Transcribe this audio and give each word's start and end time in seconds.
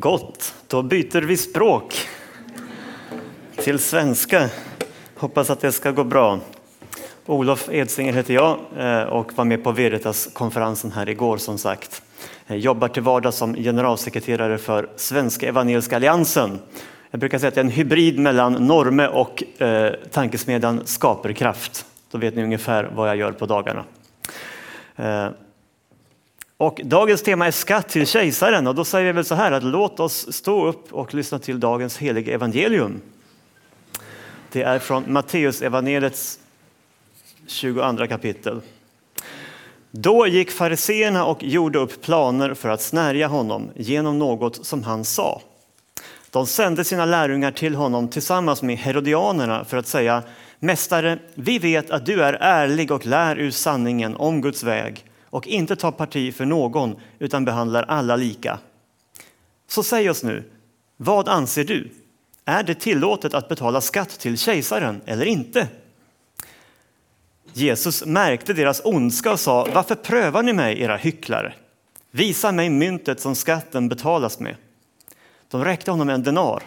Gott, 0.00 0.54
då 0.66 0.82
byter 0.82 1.20
vi 1.20 1.36
språk 1.36 2.08
till 3.56 3.78
svenska. 3.78 4.48
Hoppas 5.14 5.50
att 5.50 5.60
det 5.60 5.72
ska 5.72 5.90
gå 5.90 6.04
bra. 6.04 6.40
Olof 7.26 7.68
Edsinger 7.72 8.12
heter 8.12 8.34
jag 8.34 8.58
eh, 8.76 9.02
och 9.02 9.32
var 9.32 9.44
med 9.44 9.64
på 9.64 9.72
Veritas-konferensen 9.72 10.92
här 10.92 11.08
igår 11.08 11.36
som 11.36 11.58
sagt. 11.58 12.02
Jag 12.46 12.58
jobbar 12.58 12.88
till 12.88 13.02
vardags 13.02 13.36
som 13.36 13.54
generalsekreterare 13.54 14.58
för 14.58 14.88
Svenska 14.96 15.48
Evangeliska 15.48 15.96
Alliansen. 15.96 16.58
Jag 17.10 17.20
brukar 17.20 17.38
säga 17.38 17.48
att 17.48 17.54
det 17.54 17.60
är 17.60 17.64
en 17.64 17.70
hybrid 17.70 18.18
mellan 18.18 18.52
Norme 18.52 19.08
och 19.08 19.62
eh, 19.62 19.92
tankesmedjan 20.10 20.86
Skaperkraft. 20.86 21.86
Då 22.10 22.18
vet 22.18 22.36
ni 22.36 22.42
ungefär 22.42 22.90
vad 22.94 23.08
jag 23.08 23.16
gör 23.16 23.32
på 23.32 23.46
dagarna. 23.46 23.84
Eh, 24.96 25.28
och 26.58 26.80
dagens 26.84 27.22
tema 27.22 27.46
är 27.46 27.50
skatt 27.50 27.88
till 27.88 28.06
kejsaren 28.06 28.66
och 28.66 28.74
då 28.74 28.84
säger 28.84 29.06
vi 29.06 29.12
väl 29.12 29.24
så 29.24 29.34
här 29.34 29.52
att 29.52 29.62
låt 29.62 30.00
oss 30.00 30.32
stå 30.32 30.66
upp 30.66 30.92
och 30.92 31.14
lyssna 31.14 31.38
till 31.38 31.60
dagens 31.60 31.98
heliga 31.98 32.34
evangelium. 32.34 33.00
Det 34.52 34.62
är 34.62 34.78
från 34.78 35.12
Matteus 35.12 35.62
evangeliets 35.62 36.38
22 37.46 38.06
kapitel. 38.06 38.60
Då 39.90 40.26
gick 40.26 40.50
fariseerna 40.50 41.24
och 41.24 41.42
gjorde 41.42 41.78
upp 41.78 42.02
planer 42.02 42.54
för 42.54 42.68
att 42.68 42.80
snärja 42.80 43.28
honom 43.28 43.70
genom 43.76 44.18
något 44.18 44.66
som 44.66 44.82
han 44.82 45.04
sa. 45.04 45.42
De 46.30 46.46
sände 46.46 46.84
sina 46.84 47.04
lärjungar 47.04 47.50
till 47.50 47.74
honom 47.74 48.08
tillsammans 48.08 48.62
med 48.62 48.76
herodianerna 48.76 49.64
för 49.64 49.76
att 49.76 49.86
säga 49.86 50.22
Mästare, 50.58 51.18
vi 51.34 51.58
vet 51.58 51.90
att 51.90 52.06
du 52.06 52.22
är 52.22 52.32
ärlig 52.32 52.90
och 52.90 53.06
lär 53.06 53.36
ur 53.38 53.50
sanningen 53.50 54.16
om 54.16 54.40
Guds 54.40 54.62
väg 54.62 55.04
och 55.30 55.46
inte 55.46 55.76
tar 55.76 55.92
parti 55.92 56.34
för 56.34 56.44
någon 56.44 56.96
utan 57.18 57.44
behandlar 57.44 57.82
alla 57.82 58.16
lika. 58.16 58.58
Så 59.66 59.82
säg 59.82 60.10
oss 60.10 60.22
nu, 60.22 60.50
vad 60.96 61.28
anser 61.28 61.64
du? 61.64 61.90
Är 62.44 62.62
det 62.62 62.74
tillåtet 62.74 63.34
att 63.34 63.48
betala 63.48 63.80
skatt 63.80 64.20
till 64.20 64.38
kejsaren 64.38 65.00
eller 65.06 65.26
inte? 65.26 65.68
Jesus 67.52 68.04
märkte 68.04 68.52
deras 68.52 68.80
ondska 68.84 69.32
och 69.32 69.40
sa, 69.40 69.68
varför 69.74 69.94
prövar 69.94 70.42
ni 70.42 70.52
mig, 70.52 70.80
era 70.80 70.96
hycklare? 70.96 71.54
Visa 72.10 72.52
mig 72.52 72.70
myntet 72.70 73.20
som 73.20 73.34
skatten 73.34 73.88
betalas 73.88 74.40
med. 74.40 74.56
De 75.50 75.64
räckte 75.64 75.90
honom 75.90 76.08
en 76.08 76.22
denar 76.22 76.62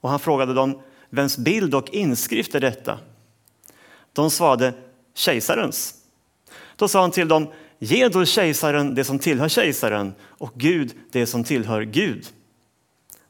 och 0.00 0.10
han 0.10 0.18
frågade 0.18 0.54
dem, 0.54 0.80
vems 1.10 1.38
bild 1.38 1.74
och 1.74 1.90
inskrift 1.90 2.54
är 2.54 2.60
detta? 2.60 2.98
De 4.12 4.30
svarade, 4.30 4.72
kejsarens. 5.14 5.94
Då 6.76 6.88
sa 6.88 7.00
han 7.00 7.10
till 7.10 7.28
dem, 7.28 7.48
Ge 7.78 8.08
då 8.08 8.24
kejsaren 8.24 8.94
det 8.94 9.04
som 9.04 9.18
tillhör 9.18 9.48
kejsaren 9.48 10.14
och 10.22 10.52
Gud 10.54 10.94
det 11.10 11.26
som 11.26 11.44
tillhör 11.44 11.82
Gud. 11.82 12.26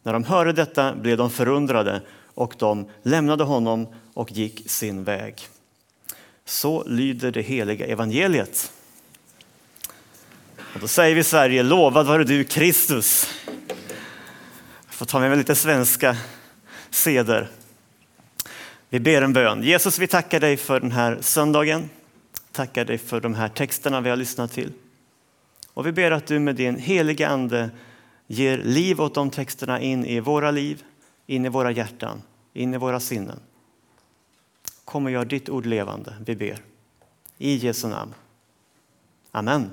När 0.03 0.13
de 0.13 0.25
hörde 0.25 0.53
detta 0.53 0.95
blev 0.95 1.17
de 1.17 1.31
förundrade 1.31 2.03
och 2.35 2.55
de 2.59 2.91
lämnade 3.03 3.45
honom 3.45 3.87
och 4.15 4.33
gick 4.33 4.71
sin 4.71 5.05
väg. 5.05 5.35
Så 6.45 6.85
lyder 6.85 7.31
det 7.31 7.43
heliga 7.43 7.87
evangeliet. 7.87 8.73
Och 10.75 10.81
då 10.81 10.89
säger 10.89 11.15
vi 11.15 11.21
i 11.21 11.25
Sverige, 11.25 11.63
lovad 11.63 12.07
vare 12.07 12.25
du 12.25 12.45
Kristus. 12.45 13.35
Jag 14.87 14.95
får 14.95 15.07
ta 15.07 15.21
med 15.21 15.29
mig 15.29 15.39
lite 15.39 15.55
svenska 15.55 16.17
seder. 16.91 17.51
Vi 18.89 19.01
ber 19.01 19.23
en 19.23 19.33
bön. 19.33 19.63
Jesus, 19.63 19.99
vi 19.99 20.07
tackar 20.07 20.41
dig 20.41 20.57
för 20.57 20.81
den 20.81 20.93
här 20.93 21.19
söndagen 21.21 21.91
tackar 22.59 22.85
dig 22.85 22.99
för 22.99 23.21
de 23.21 23.35
här 23.35 23.49
texterna 23.49 24.01
vi 24.01 24.11
har 24.11 24.17
lyssnat 24.17 24.53
till. 24.53 24.73
Och 25.75 25.87
vi 25.87 25.93
ber 25.93 26.11
att 26.11 26.27
du 26.27 26.39
med 26.39 26.57
din 26.57 26.77
heliga 26.77 27.29
ande 27.29 27.71
ger 28.27 28.59
liv 28.59 29.01
åt 29.01 29.15
de 29.15 29.31
texterna 29.31 29.81
in 29.81 30.05
i 30.05 30.21
våra 30.21 30.51
liv, 30.51 30.83
in 31.27 31.45
i 31.45 31.49
våra 31.49 31.71
hjärtan, 31.71 32.23
in 32.53 32.75
i 32.75 32.77
våra 32.77 33.01
sinnen. 33.01 33.41
Kom 34.85 35.05
och 35.05 35.11
gör 35.11 35.25
ditt 35.25 35.49
ord 35.49 35.67
levande, 35.67 36.15
vi 36.27 36.37
ber. 36.37 36.59
I 37.39 37.57
Jesu 37.57 37.89
namn. 37.89 38.15
Amen. 39.31 39.71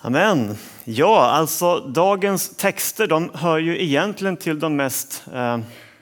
Amen. 0.00 0.56
Ja, 0.84 1.24
alltså 1.24 1.80
dagens 1.80 2.56
texter 2.56 3.06
de 3.06 3.30
hör 3.34 3.58
ju 3.58 3.82
egentligen 3.82 4.36
till 4.36 4.58
de 4.58 4.76
mest 4.76 5.24
eh, 5.32 5.58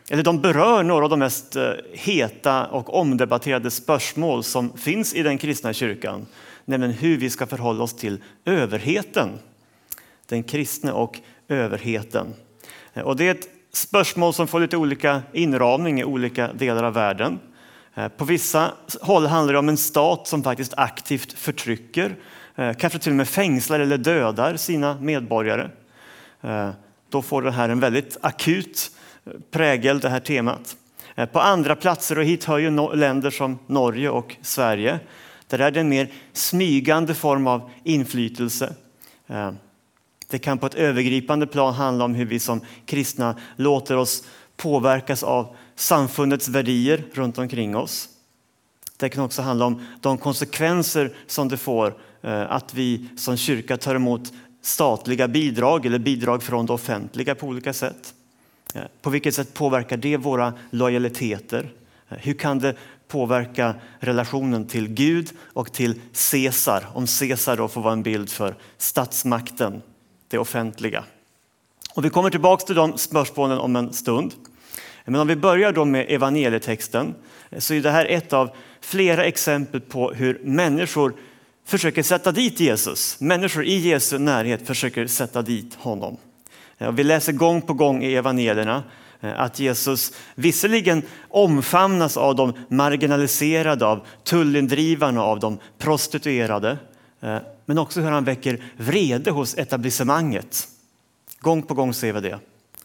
eller 0.09 0.23
de 0.23 0.41
berör 0.41 0.83
några 0.83 1.05
av 1.05 1.11
de 1.11 1.19
mest 1.19 1.57
eh, 1.57 1.71
heta 1.93 2.67
och 2.67 2.95
omdebatterade 2.95 3.71
spörsmål 3.71 4.45
som 4.45 4.77
finns 4.77 5.15
i 5.15 5.23
den 5.23 5.39
kristna 5.39 5.73
kyrkan, 5.73 6.27
nämligen 6.65 6.95
hur 6.95 7.17
vi 7.17 7.31
ska 7.31 7.47
förhålla 7.47 7.85
oss 7.85 7.97
till 7.97 8.23
överheten. 8.45 9.29
Den 10.27 10.43
kristne 10.43 10.93
och 10.93 11.21
överheten. 11.49 12.35
Eh, 12.95 13.03
och 13.03 13.17
det 13.17 13.29
är 13.29 13.31
ett 13.31 13.49
spörsmål 13.73 14.35
som 14.35 14.49
får 14.49 14.61
lite 14.61 14.77
olika 14.77 15.23
inramning 15.33 16.01
i 16.01 16.05
olika 16.05 16.53
delar 16.53 16.85
av 16.85 16.95
världen. 16.95 17.39
Eh, 17.95 18.09
på 18.09 18.25
vissa 18.25 18.73
håll 19.01 19.27
handlar 19.27 19.53
det 19.53 19.59
om 19.59 19.69
en 19.69 19.77
stat 19.77 20.29
som 20.29 20.43
faktiskt 20.43 20.75
aktivt 20.77 21.33
förtrycker, 21.33 22.17
kanske 22.79 22.99
till 22.99 23.13
och 23.13 23.17
med 23.17 23.29
fängslar 23.29 23.81
eller 23.81 23.99
dödar 23.99 24.57
sina 24.57 25.01
medborgare. 25.01 25.69
Då 27.11 27.23
får 27.23 27.43
det 27.43 27.51
här 27.51 27.69
en 27.69 27.81
väldigt 27.81 28.17
akut 28.21 28.91
prägel, 29.51 30.01
det 30.01 30.09
här 30.09 30.21
temat. 30.21 30.77
Eh, 31.15 31.27
på 31.27 31.41
andra 31.41 31.77
platser, 31.77 32.19
och 32.19 32.25
hit 32.25 32.45
hör 32.45 32.59
ju 32.59 32.95
länder 32.95 33.31
som 33.31 33.59
Norge 33.67 34.11
och 34.11 34.37
Sverige, 34.43 35.01
där 35.49 35.59
är 35.59 35.71
det 35.71 35.81
en 35.81 35.89
mer 35.89 36.13
smygande 36.33 37.15
form 37.15 37.47
av 37.47 37.71
inflytelse. 37.85 38.75
Eh, 39.27 39.53
det 40.29 40.39
kan 40.39 40.59
på 40.59 40.67
ett 40.67 40.75
övergripande 40.75 41.47
plan 41.47 41.75
handla 41.75 42.05
om 42.05 42.15
hur 42.15 42.27
vi 42.27 42.39
som 42.39 42.61
kristna 42.85 43.37
låter 43.57 43.97
oss 43.97 44.25
påverkas 44.57 45.23
av 45.23 45.57
samfundets 45.75 46.49
värderingar 46.49 47.03
runt 47.13 47.39
omkring 47.39 47.77
oss. 47.77 48.09
Det 48.97 49.09
kan 49.09 49.25
också 49.25 49.43
handla 49.43 49.67
om 49.67 49.87
de 50.01 50.19
konsekvenser 50.19 51.15
som 51.27 51.49
det 51.49 51.57
får 51.57 51.95
eh, 52.23 52.53
att 52.53 52.75
vi 52.75 53.09
som 53.17 53.37
kyrka 53.37 53.77
tar 53.77 53.95
emot 53.95 54.33
statliga 54.63 55.29
bidrag 55.29 55.87
eller 55.87 55.99
bidrag 55.99 56.43
från 56.43 56.67
det 56.67 56.73
offentliga 56.73 57.35
på 57.35 57.47
olika 57.47 57.73
sätt. 57.73 58.15
Eh, 58.77 58.83
på 59.03 59.11
vilket 59.11 59.35
sätt 59.35 59.55
påverkar 59.55 59.97
det 59.97 60.17
våra 60.17 60.53
lojaliteter? 60.71 61.73
Eh, 62.09 62.19
hur 62.19 62.35
kan 62.35 62.59
det 62.59 62.75
påverka 63.09 63.75
relationen 64.01 64.67
till 64.67 64.89
Gud 64.89 65.31
och 65.39 65.73
till 65.73 66.01
Caesar? 66.31 66.87
Om 66.95 67.07
Caesar 67.07 67.57
då 67.57 67.69
får 67.69 67.81
vara 67.81 67.93
en 67.93 68.03
bild 68.03 68.31
för 68.31 68.55
statsmakten, 68.79 69.83
det 70.29 70.39
offentliga. 70.39 71.05
Och 71.95 72.05
vi 72.05 72.11
kommer 72.11 72.31
tillbaka 72.31 72.67
till 72.67 72.75
de 72.75 72.99
spörsmålen 72.99 73.59
om 73.59 73.77
en 73.77 73.93
stund. 73.93 74.35
Men 75.05 75.21
om 75.21 75.29
vi 75.29 75.37
börjar 75.37 75.73
då 75.73 75.85
med 75.85 76.07
evangelietexten 76.09 77.15
eh, 77.51 77.59
så 77.59 77.75
är 77.75 77.81
det 77.81 77.91
här 77.91 78.07
ett 78.07 78.33
av 78.33 78.51
flera 78.81 79.25
exempel 79.25 79.81
på 79.81 80.13
hur 80.13 80.41
människor 80.43 81.15
försöker 81.65 82.03
sätta 82.03 82.33
dit 82.33 82.61
Jesus. 82.61 83.21
Människor 83.21 83.65
i 83.65 83.77
Jesu 83.77 84.19
närhet 84.19 84.67
försöker 84.67 85.07
sätta 85.07 85.43
dit 85.43 85.75
honom. 85.75 86.17
Vi 86.79 87.05
läser 87.05 87.33
gång 87.33 87.63
på 87.63 87.75
gång 87.75 88.05
i 88.05 88.15
evangelierna 88.15 88.83
eh, 89.21 89.41
att 89.41 89.61
Jesus 89.61 90.13
visserligen 90.35 91.03
omfamnas 91.29 92.17
av 92.17 92.37
de 92.37 92.53
marginaliserade, 92.69 93.87
av 93.87 94.07
tullindrivarna, 94.25 95.23
av 95.23 95.41
de 95.41 95.59
prostituerade, 95.79 96.79
eh, 97.21 97.39
men 97.67 97.79
också 97.79 98.01
hur 98.01 98.11
han 98.11 98.25
väcker 98.25 98.63
vrede 98.77 99.31
hos 99.31 99.59
etablissemanget. 99.59 100.69
Gång 101.41 101.63
på 101.63 101.75
gång 101.75 101.95
ser 101.95 102.13
vi 102.13 102.21
det. 102.21 102.39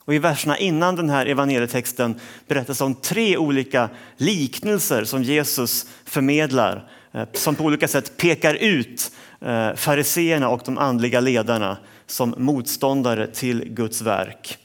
Och 0.06 0.14
I 0.14 0.20
verserna 0.20 0.58
innan 0.58 0.96
den 0.96 1.10
här 1.10 1.26
evangelietexten 1.26 2.20
berättas 2.48 2.82
om 2.82 2.96
tre 2.96 3.38
olika 3.38 3.90
liknelser 4.18 5.04
som 5.04 5.24
Jesus 5.24 5.86
förmedlar, 6.06 6.90
eh, 7.12 7.28
som 7.34 7.56
på 7.56 7.64
olika 7.64 7.88
sätt 7.88 8.18
pekar 8.18 8.54
ut 8.54 9.12
fariseerna 9.76 10.50
och 10.50 10.62
de 10.66 10.78
andliga 10.78 11.20
ledarna 11.20 11.78
som 12.12 12.36
motståndare 12.38 13.28
till 13.28 13.66
Guds 13.66 14.02
verk. 14.02 14.58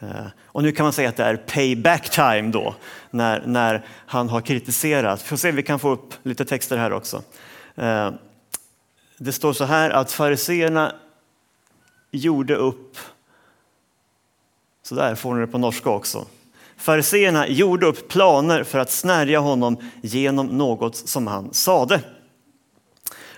Eh, 0.00 0.26
och 0.44 0.62
nu 0.62 0.72
kan 0.72 0.84
man 0.84 0.92
säga 0.92 1.08
att 1.08 1.16
det 1.16 1.24
är 1.24 1.36
payback 1.36 2.10
time 2.10 2.50
då, 2.50 2.74
när, 3.10 3.46
när 3.46 3.84
han 4.06 4.28
har 4.28 4.40
kritiserat. 4.40 5.22
Vi 5.22 5.26
får 5.26 5.36
se 5.36 5.50
om 5.50 5.56
vi 5.56 5.62
kan 5.62 5.78
få 5.78 5.90
upp 5.90 6.14
lite 6.22 6.44
texter 6.44 6.76
här 6.76 6.92
också. 6.92 7.22
Eh, 7.74 8.10
det 9.18 9.32
står 9.32 9.52
så 9.52 9.64
här 9.64 9.90
att 9.90 10.12
fariseerna 10.12 10.92
gjorde 12.10 12.54
upp, 12.54 12.96
så 14.82 14.94
där 14.94 15.14
får 15.14 15.34
ni 15.34 15.40
det 15.40 15.46
på 15.46 15.58
norska 15.58 15.90
också. 15.90 16.26
Fariseerna 16.76 17.48
gjorde 17.48 17.86
upp 17.86 18.08
planer 18.08 18.64
för 18.64 18.78
att 18.78 18.90
snärja 18.90 19.40
honom 19.40 19.76
genom 20.02 20.46
något 20.46 20.96
som 20.96 21.26
han 21.26 21.54
sade. 21.54 22.00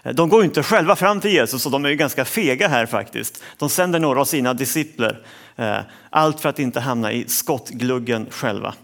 Eh, 0.03 0.15
de 0.15 0.29
går 0.29 0.45
inte 0.45 0.63
själva 0.63 0.97
fram 0.97 1.21
till 1.21 1.31
Jesus 1.31 1.67
och 1.67 1.73
de 1.73 1.85
är 1.85 1.89
ju 1.89 1.97
ganska 1.97 2.25
fega 2.25 2.69
här 2.69 2.87
faktiskt. 2.87 3.43
De 3.59 3.69
sänder 3.69 3.99
några 3.99 4.21
av 4.21 4.25
sina 4.25 4.55
discipler. 4.55 5.21
Eh, 5.57 5.79
allt 6.11 6.41
för 6.41 6.49
att 6.49 6.59
inte 6.59 6.81
hamna 6.81 7.13
i 7.13 7.25
skottgluggen 7.29 8.27
själva. 8.31 8.75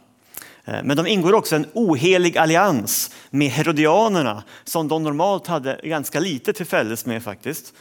Eh, 0.64 0.74
men 0.84 0.96
de 0.96 1.06
ingår 1.06 1.34
också 1.34 1.56
en 1.56 1.66
ohelig 1.72 2.38
allians 2.38 3.10
med 3.30 3.50
herodianerna 3.50 4.42
som 4.64 4.88
de 4.88 5.02
normalt 5.02 5.46
hade 5.46 5.80
ganska 5.82 6.20
lite 6.20 6.52
till 6.52 6.66
fälles 6.66 7.06
med 7.06 7.22
faktiskt. 7.22 7.72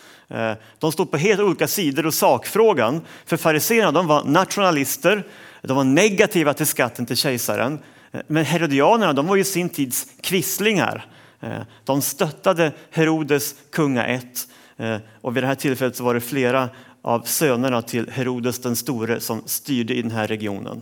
De 0.79 0.91
stod 0.91 1.11
på 1.11 1.17
helt 1.17 1.41
olika 1.41 1.67
sidor 1.67 2.05
och 2.05 2.13
sakfrågan. 2.13 3.01
För 3.25 3.38
fariséerna 3.38 4.01
var 4.01 4.23
nationalister, 4.23 5.23
de 5.61 5.77
var 5.77 5.83
negativa 5.83 6.53
till 6.53 6.65
skatten 6.65 7.05
till 7.05 7.17
kejsaren. 7.17 7.79
Men 8.27 8.45
herodianerna 8.45 9.13
de 9.13 9.27
var 9.27 9.35
ju 9.35 9.43
sin 9.43 9.69
tids 9.69 10.07
kvisslingar. 10.21 11.05
Eh, 11.39 11.61
de 11.83 12.01
stöttade 12.01 12.71
Herodes 12.91 13.55
kungaätt 13.71 14.47
eh, 14.77 14.97
och 15.21 15.35
vid 15.35 15.43
det 15.43 15.47
här 15.47 15.55
tillfället 15.55 15.95
så 15.95 16.03
var 16.03 16.13
det 16.13 16.21
flera 16.21 16.69
av 17.01 17.21
sönerna 17.21 17.81
till 17.81 18.09
Herodes 18.09 18.59
den 18.59 18.75
store 18.75 19.19
som 19.19 19.41
styrde 19.45 19.93
i 19.93 20.01
den 20.01 20.11
här 20.11 20.27
regionen. 20.27 20.81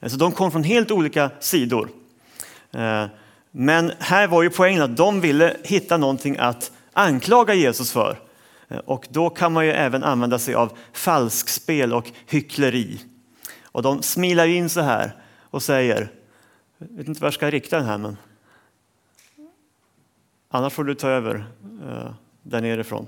Eh, 0.00 0.08
så 0.08 0.16
de 0.16 0.32
kom 0.32 0.52
från 0.52 0.64
helt 0.64 0.90
olika 0.90 1.30
sidor. 1.40 1.88
Men 3.50 3.92
här 3.98 4.26
var 4.26 4.42
ju 4.42 4.50
poängen 4.50 4.82
att 4.82 4.96
de 4.96 5.20
ville 5.20 5.56
hitta 5.64 5.96
någonting 5.96 6.36
att 6.38 6.72
anklaga 6.92 7.54
Jesus 7.54 7.92
för. 7.92 8.18
Och 8.84 9.06
då 9.10 9.30
kan 9.30 9.52
man 9.52 9.66
ju 9.66 9.72
även 9.72 10.04
använda 10.04 10.38
sig 10.38 10.54
av 10.54 10.72
falskspel 10.92 11.92
och 11.92 12.10
hyckleri. 12.26 13.00
Och 13.62 13.82
de 13.82 14.02
smilar 14.02 14.46
in 14.46 14.68
så 14.68 14.80
här 14.80 15.14
och 15.50 15.62
säger, 15.62 16.08
jag 16.78 16.96
vet 16.96 17.08
inte 17.08 17.20
var 17.20 17.26
jag 17.26 17.34
ska 17.34 17.50
rikta 17.50 17.76
den 17.76 17.86
här 17.86 17.98
men 17.98 18.16
annars 20.54 20.72
får 20.72 20.84
du 20.84 20.94
ta 20.94 21.08
över 21.08 21.34
eh, 21.88 22.10
där 22.42 22.60
nerifrån. 22.60 23.06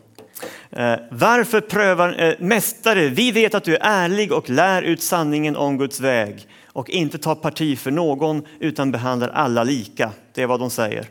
Eh, 0.71 0.97
varför 1.11 1.61
prövar 1.61 2.23
eh, 2.23 2.35
Mästare, 2.39 3.09
vi 3.09 3.33
vet 3.33 3.55
att 3.55 3.65
du 3.65 3.77
är 3.77 3.81
ärlig 3.83 4.33
och 4.33 4.51
lär 4.51 4.83
ut 4.83 5.03
sanningen 5.03 5.57
om 5.57 5.79
Guds 5.79 6.01
väg 6.01 6.49
och 6.67 6.91
inte 6.91 7.19
tar 7.19 7.35
parti 7.35 7.79
för 7.79 7.91
någon 7.91 8.47
utan 8.61 8.91
behandlar 8.91 9.29
alla 9.29 9.65
lika. 9.65 10.11
Det 10.35 10.43
är 10.43 10.47
vad 10.47 10.61
de 10.61 10.71
säger. 10.71 11.07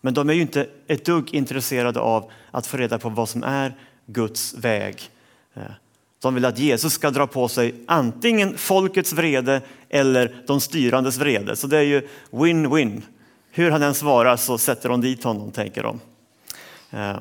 Men 0.00 0.14
de 0.14 0.30
är 0.30 0.34
ju 0.34 0.40
inte 0.40 0.66
ett 0.86 1.04
dugg 1.04 1.34
intresserade 1.34 2.00
av 2.00 2.30
att 2.50 2.66
få 2.66 2.76
reda 2.76 2.98
på 2.98 3.08
vad 3.08 3.28
som 3.28 3.42
är 3.42 3.76
Guds 4.06 4.54
väg. 4.54 5.10
Eh, 5.54 5.62
de 6.22 6.34
vill 6.34 6.44
att 6.44 6.58
Jesus 6.58 6.92
ska 6.92 7.10
dra 7.10 7.26
på 7.26 7.48
sig 7.48 7.74
antingen 7.86 8.58
folkets 8.58 9.12
vrede 9.12 9.60
eller 9.88 10.42
de 10.46 10.60
styrandes 10.60 11.18
vrede. 11.18 11.56
Så 11.56 11.66
det 11.66 11.78
är 11.78 11.82
ju 11.82 12.08
win-win. 12.30 13.02
Hur 13.58 13.70
han 13.70 13.82
än 13.82 13.94
svarar 13.94 14.36
så 14.36 14.58
sätter 14.58 14.88
de 14.88 15.00
dit 15.00 15.24
honom, 15.24 15.50
tänker 15.50 15.82
de. 15.82 16.00
Eh, 16.90 17.16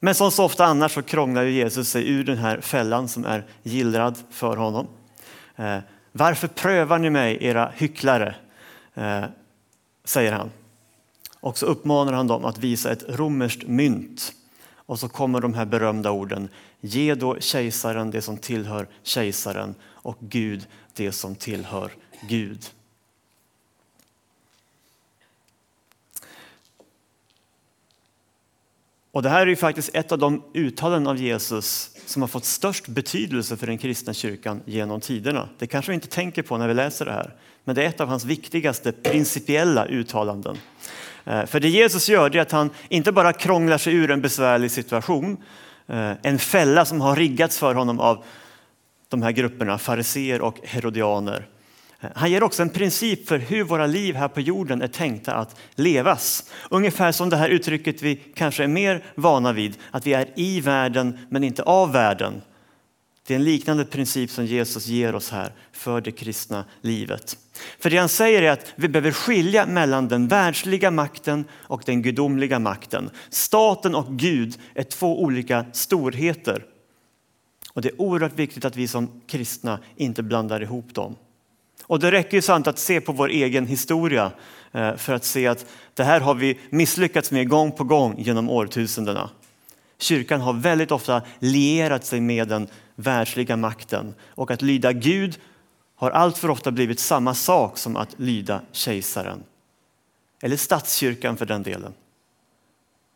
men 0.00 0.14
som 0.14 0.30
så 0.30 0.44
ofta 0.44 0.64
annars 0.64 0.92
så 0.92 1.02
krånglar 1.02 1.44
Jesus 1.44 1.88
sig 1.88 2.08
ur 2.10 2.24
den 2.24 2.38
här 2.38 2.60
fällan 2.60 3.08
som 3.08 3.24
är 3.24 3.46
gillrad 3.62 4.18
för 4.30 4.56
honom. 4.56 4.86
Eh, 5.56 5.78
varför 6.12 6.48
prövar 6.48 6.98
ni 6.98 7.10
mig, 7.10 7.38
era 7.40 7.72
hycklare? 7.76 8.34
Eh, 8.94 9.24
säger 10.04 10.32
han. 10.32 10.50
Och 11.40 11.58
så 11.58 11.66
uppmanar 11.66 12.12
han 12.12 12.26
dem 12.26 12.44
att 12.44 12.58
visa 12.58 12.92
ett 12.92 13.04
romerskt 13.08 13.66
mynt. 13.66 14.32
Och 14.74 14.98
så 14.98 15.08
kommer 15.08 15.40
de 15.40 15.54
här 15.54 15.64
berömda 15.64 16.10
orden. 16.10 16.48
Ge 16.80 17.14
då 17.14 17.40
kejsaren 17.40 18.10
det 18.10 18.22
som 18.22 18.36
tillhör 18.36 18.88
kejsaren 19.02 19.74
och 19.84 20.16
Gud 20.20 20.66
det 20.94 21.12
som 21.12 21.34
tillhör 21.34 21.92
Gud. 22.28 22.64
Och 29.12 29.22
det 29.22 29.28
här 29.28 29.42
är 29.42 29.46
ju 29.46 29.56
faktiskt 29.56 29.94
ett 29.94 30.12
av 30.12 30.18
de 30.18 30.42
uttalanden 30.54 31.10
av 31.10 31.16
Jesus 31.16 31.90
som 32.06 32.22
har 32.22 32.26
fått 32.28 32.44
störst 32.44 32.88
betydelse 32.88 33.56
för 33.56 33.66
den 33.66 33.78
kristna 33.78 34.12
kyrkan 34.12 34.60
genom 34.64 35.00
tiderna. 35.00 35.48
Det 35.58 35.66
kanske 35.66 35.90
vi 35.90 35.94
inte 35.94 36.08
tänker 36.08 36.42
på 36.42 36.58
när 36.58 36.68
vi 36.68 36.74
läser 36.74 37.04
det 37.04 37.12
här, 37.12 37.34
men 37.64 37.74
det 37.74 37.84
är 37.84 37.88
ett 37.88 38.00
av 38.00 38.08
hans 38.08 38.24
viktigaste 38.24 38.92
principiella 38.92 39.86
uttalanden. 39.86 40.56
Eh, 41.24 41.46
för 41.46 41.60
det 41.60 41.68
Jesus 41.68 42.08
gör 42.08 42.36
är 42.36 42.40
att 42.40 42.52
han 42.52 42.70
inte 42.88 43.12
bara 43.12 43.32
krånglar 43.32 43.78
sig 43.78 43.94
ur 43.94 44.10
en 44.10 44.20
besvärlig 44.20 44.70
situation, 44.70 45.36
eh, 45.86 46.12
en 46.22 46.38
fälla 46.38 46.84
som 46.84 47.00
har 47.00 47.16
riggats 47.16 47.58
för 47.58 47.74
honom 47.74 48.00
av 48.00 48.24
de 49.08 49.22
här 49.22 49.32
grupperna, 49.32 49.78
fariseer 49.78 50.40
och 50.40 50.58
herodianer. 50.62 51.46
Han 52.00 52.30
ger 52.30 52.42
också 52.42 52.62
en 52.62 52.70
princip 52.70 53.28
för 53.28 53.38
hur 53.38 53.64
våra 53.64 53.86
liv 53.86 54.14
här 54.14 54.28
på 54.28 54.40
jorden 54.40 54.82
är 54.82 54.88
tänkta 54.88 55.34
att 55.34 55.56
levas. 55.74 56.50
Ungefär 56.70 57.12
som 57.12 57.30
det 57.30 57.36
här 57.36 57.48
uttrycket 57.48 58.02
vi 58.02 58.16
kanske 58.16 58.64
är 58.64 58.68
mer 58.68 59.04
vana 59.14 59.52
vid, 59.52 59.76
att 59.90 60.06
vi 60.06 60.12
är 60.12 60.28
i 60.36 60.60
världen 60.60 61.18
men 61.28 61.44
inte 61.44 61.62
av 61.62 61.92
världen. 61.92 62.42
Det 63.26 63.34
är 63.34 63.38
en 63.38 63.44
liknande 63.44 63.84
princip 63.84 64.30
som 64.30 64.46
Jesus 64.46 64.86
ger 64.86 65.14
oss 65.14 65.30
här 65.30 65.52
för 65.72 66.00
det 66.00 66.12
kristna 66.12 66.64
livet. 66.80 67.36
För 67.78 67.90
det 67.90 67.96
han 67.96 68.08
säger 68.08 68.42
är 68.42 68.50
att 68.50 68.72
vi 68.76 68.88
behöver 68.88 69.12
skilja 69.12 69.66
mellan 69.66 70.08
den 70.08 70.28
världsliga 70.28 70.90
makten 70.90 71.44
och 71.52 71.82
den 71.86 72.02
gudomliga 72.02 72.58
makten. 72.58 73.10
Staten 73.30 73.94
och 73.94 74.18
Gud 74.18 74.58
är 74.74 74.82
två 74.82 75.22
olika 75.22 75.66
storheter. 75.72 76.64
Och 77.72 77.82
det 77.82 77.88
är 77.88 78.00
oerhört 78.00 78.38
viktigt 78.38 78.64
att 78.64 78.76
vi 78.76 78.88
som 78.88 79.20
kristna 79.26 79.78
inte 79.96 80.22
blandar 80.22 80.62
ihop 80.62 80.94
dem. 80.94 81.16
Och 81.88 82.00
det 82.00 82.10
räcker 82.10 82.36
ju 82.36 82.42
sant 82.42 82.66
att 82.66 82.78
se 82.78 83.00
på 83.00 83.12
vår 83.12 83.28
egen 83.28 83.66
historia 83.66 84.32
eh, 84.72 84.96
för 84.96 85.14
att 85.14 85.24
se 85.24 85.46
att 85.46 85.66
det 85.94 86.04
här 86.04 86.20
har 86.20 86.34
vi 86.34 86.58
misslyckats 86.70 87.30
med 87.30 87.48
gång 87.48 87.72
på 87.72 87.84
gång 87.84 88.14
genom 88.18 88.50
årtusendena. 88.50 89.30
Kyrkan 89.98 90.40
har 90.40 90.52
väldigt 90.52 90.90
ofta 90.90 91.22
lierat 91.38 92.04
sig 92.04 92.20
med 92.20 92.48
den 92.48 92.68
världsliga 92.94 93.56
makten 93.56 94.14
och 94.28 94.50
att 94.50 94.62
lyda 94.62 94.92
Gud 94.92 95.38
har 95.96 96.10
alltför 96.10 96.50
ofta 96.50 96.70
blivit 96.70 97.00
samma 97.00 97.34
sak 97.34 97.78
som 97.78 97.96
att 97.96 98.14
lyda 98.16 98.62
kejsaren. 98.72 99.42
Eller 100.42 100.56
statskyrkan 100.56 101.36
för 101.36 101.46
den 101.46 101.62
delen. 101.62 101.94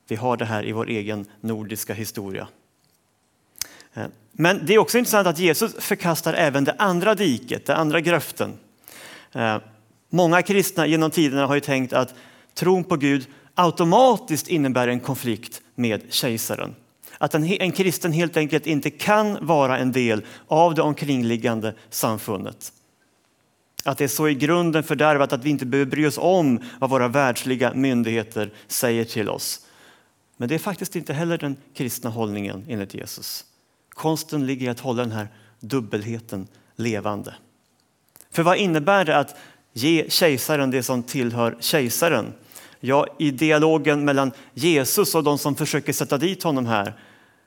Vi 0.08 0.16
har 0.16 0.36
det 0.36 0.44
här 0.44 0.66
i 0.66 0.72
vår 0.72 0.88
egen 0.88 1.26
nordiska 1.40 1.94
historia. 1.94 2.48
Eh, 3.94 4.06
men 4.32 4.66
det 4.66 4.74
är 4.74 4.78
också 4.78 4.98
intressant 4.98 5.26
att 5.26 5.38
Jesus 5.38 5.74
förkastar 5.78 6.34
även 6.34 6.64
det 6.64 6.74
andra 6.78 7.14
diket, 7.14 7.66
den 7.66 7.76
andra 7.76 8.00
gröften. 8.00 8.52
Eh, 9.32 9.56
många 10.10 10.42
kristna 10.42 10.86
genom 10.86 11.10
tiderna 11.10 11.46
har 11.46 11.54
ju 11.54 11.60
tänkt 11.60 11.92
att 11.92 12.14
tron 12.54 12.84
på 12.84 12.96
Gud 12.96 13.26
automatiskt 13.54 14.48
innebär 14.48 14.88
en 14.88 15.00
konflikt 15.00 15.62
med 15.74 16.02
kejsaren. 16.08 16.74
Att 17.18 17.34
en, 17.34 17.44
en 17.44 17.72
kristen 17.72 18.12
helt 18.12 18.36
enkelt 18.36 18.66
inte 18.66 18.90
kan 18.90 19.46
vara 19.46 19.78
en 19.78 19.92
del 19.92 20.24
av 20.48 20.74
det 20.74 20.82
omkringliggande 20.82 21.74
samfundet. 21.90 22.72
Att 23.84 23.98
det 23.98 24.04
är 24.04 24.08
så 24.08 24.28
i 24.28 24.34
grunden 24.34 24.82
fördärvat 24.82 25.32
att 25.32 25.44
vi 25.44 25.50
inte 25.50 25.66
behöver 25.66 25.90
bry 25.90 26.06
oss 26.06 26.18
om 26.18 26.60
vad 26.80 26.90
våra 26.90 27.08
världsliga 27.08 27.74
myndigheter 27.74 28.52
säger 28.66 29.04
till 29.04 29.28
oss. 29.28 29.66
Men 30.36 30.48
det 30.48 30.54
är 30.54 30.58
faktiskt 30.58 30.96
inte 30.96 31.12
heller 31.12 31.38
den 31.38 31.56
kristna 31.74 32.10
hållningen 32.10 32.64
enligt 32.68 32.94
Jesus. 32.94 33.44
Konsten 33.94 34.46
ligger 34.46 34.66
i 34.66 34.68
att 34.68 34.80
hålla 34.80 35.02
den 35.02 35.12
här 35.12 35.28
dubbelheten 35.60 36.46
levande. 36.76 37.34
För 38.30 38.42
vad 38.42 38.56
innebär 38.56 39.04
det 39.04 39.18
att 39.18 39.36
ge 39.72 40.10
kejsaren 40.10 40.70
det 40.70 40.82
som 40.82 41.02
tillhör 41.02 41.56
kejsaren? 41.60 42.32
Ja, 42.80 43.06
i 43.18 43.30
dialogen 43.30 44.04
mellan 44.04 44.32
Jesus 44.54 45.14
och 45.14 45.24
de 45.24 45.38
som 45.38 45.54
försöker 45.54 45.92
sätta 45.92 46.18
dit 46.18 46.42
honom 46.42 46.66
här 46.66 46.94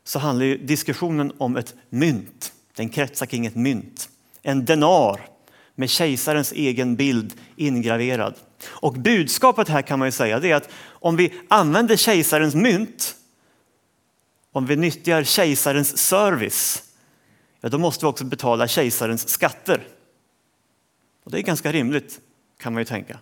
så 0.04 0.20
handlar 0.20 0.46
ju 0.46 0.58
diskussionen 0.58 1.32
om 1.38 1.58
ett 1.58 1.74
mynt. 1.90 2.52
Den 2.76 2.90
kretsar 2.90 3.26
kring 3.26 3.46
ett 3.46 3.56
mynt. 3.56 4.10
En 4.42 4.66
denar 4.66 5.22
med 5.76 5.90
kejsarens 5.90 6.52
egen 6.52 6.96
bild 6.96 7.34
ingraverad. 7.56 8.34
Och 8.68 8.94
budskapet 8.94 9.70
här 9.70 9.82
kan 9.82 10.00
man 10.00 10.08
ju 10.08 10.12
säga 10.12 10.40
det 10.40 10.52
är 10.52 10.56
att 10.56 10.70
om 10.88 11.16
vi 11.16 11.34
använder 11.48 11.96
kejsarens 11.96 12.56
mynt 12.56 13.16
om 14.56 14.66
vi 14.66 14.76
nyttjar 14.76 15.24
kejsarens 15.24 15.98
service, 15.98 16.84
ja, 17.62 17.70
då 17.70 17.78
måste 17.78 18.06
vi 18.06 18.10
också 18.10 18.24
betala 18.24 18.68
kejsarens 18.68 19.30
skatter. 19.30 19.88
Och 21.24 21.32
det 21.32 21.40
är 21.40 21.42
ganska 21.42 21.72
rimligt 21.72 22.20
kan 22.60 22.74
man 22.74 22.82
ju 22.82 22.86
tänka. 22.86 23.20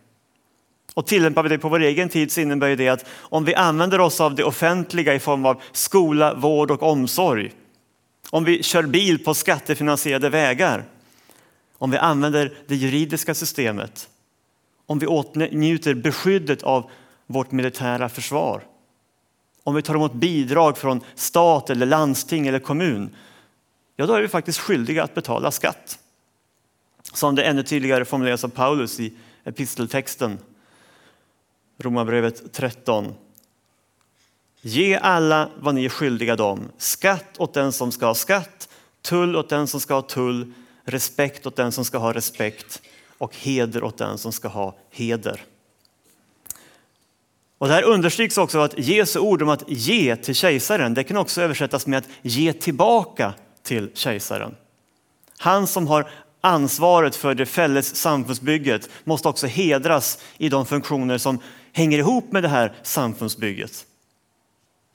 Och 0.94 1.08
tillämpar 1.08 1.44
vi 1.44 1.50
det 1.50 1.58
på 1.58 1.70
vår 1.70 1.80
egen 1.80 2.10
tid 2.10 2.32
så 2.32 2.42
innebär 2.42 2.76
det 2.76 2.90
att 2.90 3.06
om 3.16 3.46
vi 3.46 3.56
använder 3.56 4.00
oss 4.00 4.22
av 4.22 4.36
det 4.36 4.44
offentliga 4.44 5.16
i 5.16 5.20
form 5.20 5.46
av 5.46 5.62
skola, 5.72 6.34
vård 6.34 6.72
och 6.72 6.84
omsorg, 6.84 7.52
om 8.30 8.44
vi 8.44 8.64
kör 8.64 8.84
bil 8.84 9.24
på 9.24 9.34
skattefinansierade 9.34 10.30
vägar, 10.30 10.86
om 11.78 11.92
vi 11.92 11.98
använder 11.98 12.58
det 12.68 12.76
juridiska 12.76 13.34
systemet, 13.34 14.10
om 14.86 15.00
vi 15.00 15.08
åtnjuter 15.08 15.94
beskyddet 15.94 16.64
av 16.64 16.90
vårt 17.28 17.52
militära 17.52 18.10
försvar, 18.10 18.64
om 19.64 19.76
vi 19.76 19.82
tar 19.82 19.96
emot 19.96 20.14
bidrag 20.14 20.78
från 20.78 21.02
stat 21.16 21.70
eller 21.70 21.86
landsting 21.86 22.48
eller 22.48 22.60
kommun, 22.60 23.16
ja 23.96 24.06
då 24.06 24.14
är 24.14 24.22
vi 24.22 24.28
faktiskt 24.28 24.60
skyldiga 24.60 25.04
att 25.04 25.16
betala 25.16 25.52
skatt. 25.52 26.00
Som 27.14 27.36
det 27.36 27.44
ännu 27.44 27.64
tydligare 27.64 28.06
formuleras 28.06 28.44
av 28.44 28.50
Paulus 28.50 29.00
i 29.00 29.14
episteltexten, 29.44 30.40
Romarbrevet 31.78 32.54
13. 32.54 33.14
Ge 34.62 34.96
alla 34.96 35.50
vad 35.60 35.76
ni 35.76 35.86
är 35.86 35.90
skyldiga 35.90 36.36
dem, 36.36 36.70
skatt 36.78 37.38
åt 37.38 37.54
den 37.54 37.72
som 37.72 37.92
ska 37.92 38.06
ha 38.06 38.16
skatt, 38.16 38.70
tull 39.02 39.36
åt 39.36 39.50
den 39.50 39.68
som 39.68 39.80
ska 39.80 39.94
ha 39.94 40.02
tull, 40.02 40.54
respekt 40.84 41.46
åt 41.46 41.56
den 41.56 41.72
som 41.72 41.86
ska 41.86 41.98
ha 41.98 42.14
respekt 42.14 42.82
och 43.18 43.36
heder 43.36 43.84
åt 43.84 43.98
den 43.98 44.18
som 44.18 44.32
ska 44.32 44.48
ha 44.48 44.76
heder. 44.90 45.42
Och 47.64 47.70
det 47.70 47.76
här 47.76 47.84
understryks 47.84 48.38
också 48.38 48.58
av 48.58 48.64
att 48.64 48.80
Jesu 48.80 49.20
ord 49.20 49.42
om 49.42 49.50
att 49.50 49.64
ge 49.68 50.16
till 50.16 50.36
kejsaren, 50.36 50.94
det 50.94 51.04
kan 51.04 51.18
också 51.18 51.42
översättas 51.42 51.88
med 51.88 51.98
att 51.98 52.10
ge 52.22 52.54
tillbaka 52.54 53.34
till 53.62 53.90
kejsaren. 53.94 54.56
Han 55.38 55.68
som 55.68 55.88
har 55.88 56.10
ansvaret 56.42 57.16
för 57.16 57.36
det 57.36 57.46
fälles 57.46 57.96
samfundsbygget 57.96 58.90
måste 59.04 59.28
också 59.28 59.48
hedras 59.48 60.20
i 60.38 60.50
de 60.50 60.66
funktioner 60.66 61.18
som 61.18 61.40
hänger 61.74 61.98
ihop 61.98 62.32
med 62.32 62.44
det 62.44 62.50
här 62.50 62.74
samfundsbygget. 62.84 63.86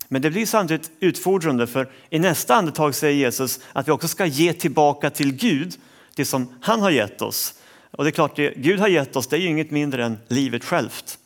Men 0.09 0.23
det 0.23 0.31
blir 0.31 0.47
samtidigt 0.47 0.91
utfordrande 1.01 1.67
för 1.67 1.89
i 2.11 2.19
nästa 2.19 2.55
andetag 2.55 2.95
säger 2.95 3.17
Jesus 3.17 3.61
att 3.73 3.89
vi 3.89 3.93
också 3.93 4.09
ska 4.09 4.27
ge 4.27 4.53
tillbaka 4.53 5.11
till 5.11 5.33
Gud 5.33 5.75
det 6.15 6.25
som 6.25 6.55
han 6.61 6.81
har 6.81 6.91
gett 6.91 7.23
oss. 7.23 7.55
Och 7.91 8.05
det 8.05 8.11
är 8.11 8.13
klart, 8.13 8.37
det 8.37 8.55
Gud 8.57 8.81
har 8.81 8.89
gett 8.89 9.17
oss 9.17 9.27
det 9.27 9.37
är 9.37 9.41
ju 9.41 9.49
inget 9.49 9.71
mindre 9.71 10.05
än 10.05 10.19
livet 10.29 10.65
självt. 10.65 11.19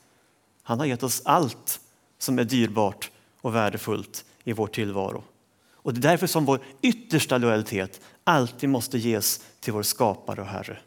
Han 0.63 0.79
har 0.79 0.87
gett 0.87 1.03
oss 1.03 1.23
allt 1.25 1.81
som 2.19 2.39
är 2.39 2.45
dyrbart 2.45 3.11
och 3.41 3.55
värdefullt 3.55 4.25
i 4.45 4.53
vår 4.53 4.67
tillvaro. 4.67 5.25
Och 5.75 5.95
det 5.95 5.99
är 5.99 6.11
därför 6.11 6.27
som 6.27 6.45
vår 6.45 6.61
yttersta 6.83 7.39
lojalitet 7.39 8.01
alltid 8.25 8.69
måste 8.69 8.99
ges 8.99 9.41
till 9.61 9.73
vår 9.73 9.83
skapare 9.83 10.41
och 10.41 10.47
Herre. 10.47 10.79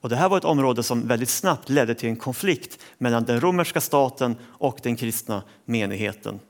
Och 0.00 0.08
det 0.08 0.16
här 0.16 0.28
var 0.28 0.38
ett 0.38 0.44
område 0.44 0.82
som 0.82 1.08
väldigt 1.08 1.28
snabbt 1.28 1.68
ledde 1.68 1.94
till 1.94 2.08
en 2.08 2.16
konflikt 2.16 2.78
mellan 2.98 3.24
den 3.24 3.40
romerska 3.40 3.80
staten 3.80 4.36
och 4.42 4.78
den 4.82 4.96
kristna 4.96 5.42
menigheten. 5.64 6.40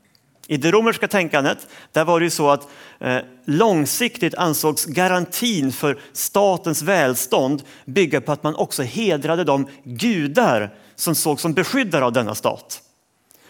I 0.46 0.56
det 0.56 0.70
romerska 0.70 1.08
tänkandet 1.08 1.68
där 1.92 2.04
var 2.04 2.20
det 2.20 2.30
så 2.30 2.50
att 2.50 2.68
eh, 2.98 3.18
långsiktigt 3.44 4.34
ansågs 4.34 4.84
garantin 4.84 5.72
för 5.72 5.98
statens 6.12 6.82
välstånd 6.82 7.62
bygga 7.84 8.20
på 8.20 8.32
att 8.32 8.42
man 8.42 8.54
också 8.54 8.82
hedrade 8.82 9.44
de 9.44 9.68
gudar 9.84 10.74
som 10.96 11.14
sågs 11.14 11.42
som 11.42 11.52
beskyddare 11.52 12.04
av 12.04 12.12
denna 12.12 12.34
stat. 12.34 12.82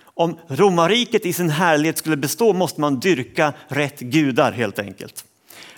Om 0.04 0.38
romarriket 0.48 1.26
i 1.26 1.32
sin 1.32 1.50
härlighet 1.50 1.98
skulle 1.98 2.16
bestå 2.16 2.52
måste 2.52 2.80
man 2.80 3.00
dyrka 3.00 3.52
rätt 3.68 4.00
gudar 4.00 4.52
helt 4.52 4.78
enkelt. 4.78 5.24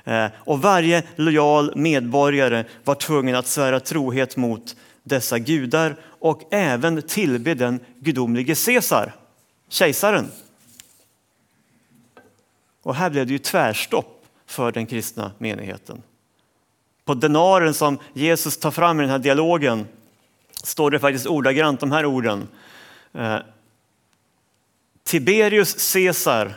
Eh, 0.04 0.26
och 0.36 0.62
varje 0.62 1.02
lojal 1.16 1.72
medborgare 1.76 2.64
var 2.84 2.94
tvungen 2.94 3.34
att 3.34 3.46
svära 3.46 3.80
trohet 3.80 4.36
mot 4.36 4.76
dessa 5.02 5.38
gudar 5.38 5.96
och 6.02 6.42
även 6.50 7.02
tillbe 7.02 7.54
den 7.54 7.80
gudomlige 7.98 8.54
Caesar, 8.54 9.14
kejsaren. 9.68 10.30
Och 12.82 12.94
här 12.94 13.10
blev 13.10 13.26
det 13.26 13.32
ju 13.32 13.38
tvärstopp 13.38 14.24
för 14.46 14.72
den 14.72 14.86
kristna 14.86 15.32
menigheten. 15.38 16.02
På 17.04 17.14
denaren 17.14 17.74
som 17.74 17.98
Jesus 18.12 18.56
tar 18.56 18.70
fram 18.70 19.00
i 19.00 19.02
den 19.02 19.10
här 19.10 19.18
dialogen 19.18 19.86
står 20.64 20.90
det 20.90 20.98
faktiskt 20.98 21.26
ordagrant 21.26 21.80
de 21.80 21.92
här 21.92 22.06
orden. 22.06 22.48
Eh, 23.12 23.38
Tiberius 25.04 25.92
Caesar, 25.92 26.54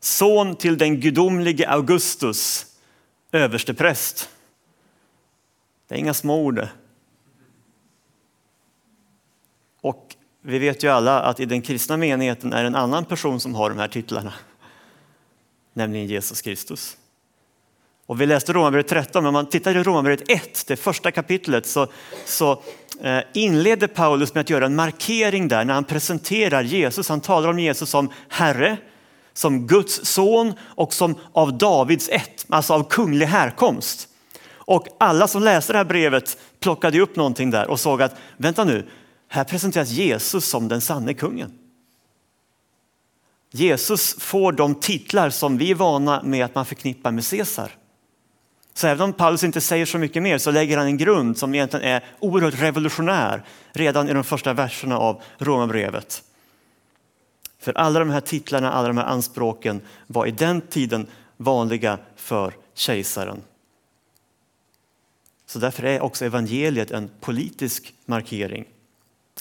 son 0.00 0.56
till 0.56 0.78
den 0.78 1.00
gudomlige 1.00 1.68
Augustus, 1.68 2.66
överstepräst. 3.32 4.28
Det 5.88 5.94
är 5.94 5.98
inga 5.98 6.14
små 6.14 6.44
ord. 6.44 6.68
Och 9.80 10.16
vi 10.42 10.58
vet 10.58 10.82
ju 10.82 10.88
alla 10.88 11.20
att 11.20 11.40
i 11.40 11.44
den 11.44 11.62
kristna 11.62 11.96
menigheten 11.96 12.52
är 12.52 12.62
det 12.62 12.66
en 12.66 12.74
annan 12.74 13.04
person 13.04 13.40
som 13.40 13.54
har 13.54 13.70
de 13.70 13.78
här 13.78 13.88
titlarna, 13.88 14.32
nämligen 15.72 16.06
Jesus 16.06 16.42
Kristus. 16.42 16.97
Och 18.08 18.20
vi 18.20 18.26
läste 18.26 18.52
Romarbrevet 18.52 18.88
13, 18.88 19.22
men 19.22 19.28
om 19.28 19.32
man 19.32 19.46
tittar 19.46 19.76
i 19.76 19.82
Romarbrevet 19.82 20.30
1, 20.30 20.64
det 20.66 20.76
första 20.76 21.10
kapitlet, 21.10 21.66
så, 21.66 21.86
så 22.24 22.62
eh, 23.02 23.18
inleder 23.34 23.86
Paulus 23.86 24.34
med 24.34 24.40
att 24.40 24.50
göra 24.50 24.66
en 24.66 24.74
markering 24.76 25.48
där 25.48 25.64
när 25.64 25.74
han 25.74 25.84
presenterar 25.84 26.62
Jesus. 26.62 27.08
Han 27.08 27.20
talar 27.20 27.48
om 27.48 27.58
Jesus 27.58 27.90
som 27.90 28.12
Herre, 28.28 28.76
som 29.32 29.66
Guds 29.66 30.06
son 30.06 30.52
och 30.60 30.92
som 30.92 31.14
av 31.32 31.58
Davids 31.58 32.08
ett, 32.08 32.46
alltså 32.48 32.74
av 32.74 32.88
kunglig 32.88 33.26
härkomst. 33.26 34.08
Och 34.52 34.86
alla 35.00 35.28
som 35.28 35.42
läste 35.42 35.72
det 35.72 35.76
här 35.76 35.84
brevet 35.84 36.38
plockade 36.60 37.00
upp 37.00 37.16
någonting 37.16 37.50
där 37.50 37.70
och 37.70 37.80
såg 37.80 38.02
att 38.02 38.16
vänta 38.36 38.64
nu, 38.64 38.88
här 39.28 39.44
presenteras 39.44 39.90
Jesus 39.90 40.44
som 40.44 40.68
den 40.68 40.80
sanne 40.80 41.14
kungen. 41.14 41.52
Jesus 43.50 44.14
får 44.18 44.52
de 44.52 44.74
titlar 44.74 45.30
som 45.30 45.58
vi 45.58 45.70
är 45.70 45.74
vana 45.74 46.22
med 46.22 46.44
att 46.44 46.54
man 46.54 46.66
förknippar 46.66 47.10
med 47.10 47.30
Caesar. 47.30 47.70
Så 48.78 48.86
även 48.86 49.04
om 49.04 49.12
Paulus 49.12 49.44
inte 49.44 49.60
säger 49.60 49.86
så 49.86 49.98
mycket 49.98 50.22
mer 50.22 50.38
så 50.38 50.50
lägger 50.50 50.76
han 50.78 50.86
en 50.86 50.96
grund 50.96 51.38
som 51.38 51.54
egentligen 51.54 51.86
är 51.86 52.04
oerhört 52.18 52.60
revolutionär 52.60 53.44
redan 53.72 54.08
i 54.08 54.12
de 54.12 54.24
första 54.24 54.52
verserna 54.52 54.98
av 54.98 55.22
Romarbrevet. 55.38 56.22
För 57.60 57.78
alla 57.78 57.98
de 57.98 58.10
här 58.10 58.20
titlarna, 58.20 58.72
alla 58.72 58.88
de 58.88 58.96
här 58.96 59.04
anspråken 59.04 59.80
var 60.06 60.26
i 60.26 60.30
den 60.30 60.60
tiden 60.60 61.06
vanliga 61.36 61.98
för 62.16 62.52
kejsaren. 62.74 63.42
Så 65.46 65.58
därför 65.58 65.84
är 65.84 66.00
också 66.00 66.24
evangeliet 66.24 66.90
en 66.90 67.10
politisk 67.20 67.94
markering. 68.04 68.64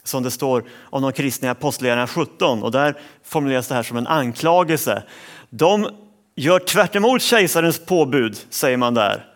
Som 0.04 0.24
det 0.24 0.32
står 0.32 0.64
om 0.80 1.02
de 1.02 1.12
kristna 1.12 1.48
i 1.48 1.52
Apostlagärningarna 1.52 2.08
17 2.08 2.64
och 2.64 2.72
där 2.72 3.00
formuleras 3.24 3.68
det 3.68 3.76
här 3.76 3.84
som 3.84 3.98
en 3.98 4.08
anklagelse. 4.08 5.04
De 5.50 6.07
gör 6.38 6.60
tvärt 6.60 7.22
kejsarens 7.22 7.80
påbud, 7.80 8.46
säger 8.50 8.78
man 8.78 8.94
där. 8.94 9.34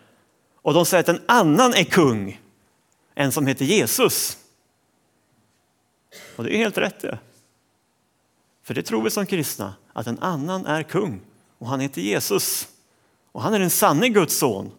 Och 0.62 0.74
de 0.74 0.86
säger 0.86 1.00
att 1.00 1.08
en 1.08 1.22
annan 1.26 1.74
är 1.74 1.84
kung, 1.84 2.40
en 3.14 3.32
som 3.32 3.46
heter 3.46 3.64
Jesus. 3.64 4.38
Och 6.36 6.44
det 6.44 6.54
är 6.54 6.58
helt 6.58 6.78
rätt 6.78 7.00
det. 7.00 7.18
För 8.62 8.74
det 8.74 8.82
tror 8.82 9.02
vi 9.02 9.10
som 9.10 9.26
kristna, 9.26 9.74
att 9.92 10.06
en 10.06 10.18
annan 10.18 10.66
är 10.66 10.82
kung 10.82 11.20
och 11.58 11.66
han 11.66 11.80
heter 11.80 12.00
Jesus. 12.00 12.68
Och 13.32 13.42
han 13.42 13.54
är 13.54 13.58
den 13.58 13.70
sanne 13.70 14.08
Guds 14.08 14.38
son. 14.38 14.70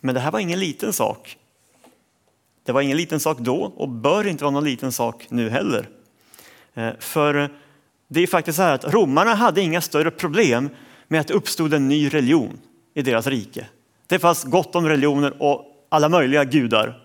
Men 0.00 0.14
det 0.14 0.20
här 0.20 0.30
var 0.30 0.40
ingen 0.40 0.58
liten 0.58 0.92
sak. 0.92 1.38
Det 2.64 2.72
var 2.72 2.80
ingen 2.80 2.96
liten 2.96 3.20
sak 3.20 3.38
då 3.38 3.72
och 3.76 3.88
bör 3.88 4.26
inte 4.26 4.44
vara 4.44 4.52
någon 4.52 4.64
liten 4.64 4.92
sak 4.92 5.26
nu 5.28 5.50
heller. 5.50 5.88
Eh, 6.74 6.92
för 6.98 7.50
det 8.08 8.22
är 8.22 8.26
faktiskt 8.26 8.56
så 8.56 8.62
här 8.62 8.72
att 8.72 8.94
romarna 8.94 9.34
hade 9.34 9.60
inga 9.60 9.80
större 9.80 10.10
problem 10.10 10.70
med 11.08 11.20
att 11.20 11.28
det 11.28 11.34
uppstod 11.34 11.74
en 11.74 11.88
ny 11.88 12.08
religion 12.08 12.58
i 12.94 13.02
deras 13.02 13.26
rike. 13.26 13.66
Det 14.06 14.18
fanns 14.18 14.44
gott 14.44 14.74
om 14.74 14.88
religioner 14.88 15.42
och 15.42 15.86
alla 15.88 16.08
möjliga 16.08 16.44
gudar 16.44 17.00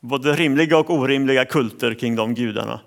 både 0.00 0.32
rimliga 0.32 0.78
och 0.78 0.90
orimliga 0.90 1.44
kulter 1.44 1.94
kring 1.94 2.16
de 2.16 2.34
gudarna. 2.34 2.80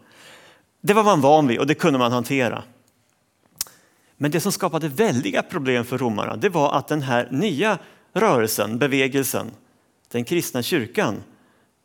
Det 0.81 0.93
var 0.93 1.03
man 1.03 1.21
van 1.21 1.47
vid 1.47 1.59
och 1.59 1.67
det 1.67 1.75
kunde 1.75 1.99
man 1.99 2.11
hantera. 2.11 2.63
Men 4.17 4.31
det 4.31 4.39
som 4.39 4.51
skapade 4.51 4.87
väldiga 4.87 5.43
problem 5.43 5.85
för 5.85 5.97
romarna 5.97 6.35
det 6.35 6.49
var 6.49 6.77
att 6.77 6.87
den 6.87 7.01
här 7.01 7.27
nya 7.31 7.77
rörelsen, 8.13 8.77
bevegelsen, 8.77 9.51
den 10.11 10.23
kristna 10.23 10.61
kyrkan, 10.61 11.23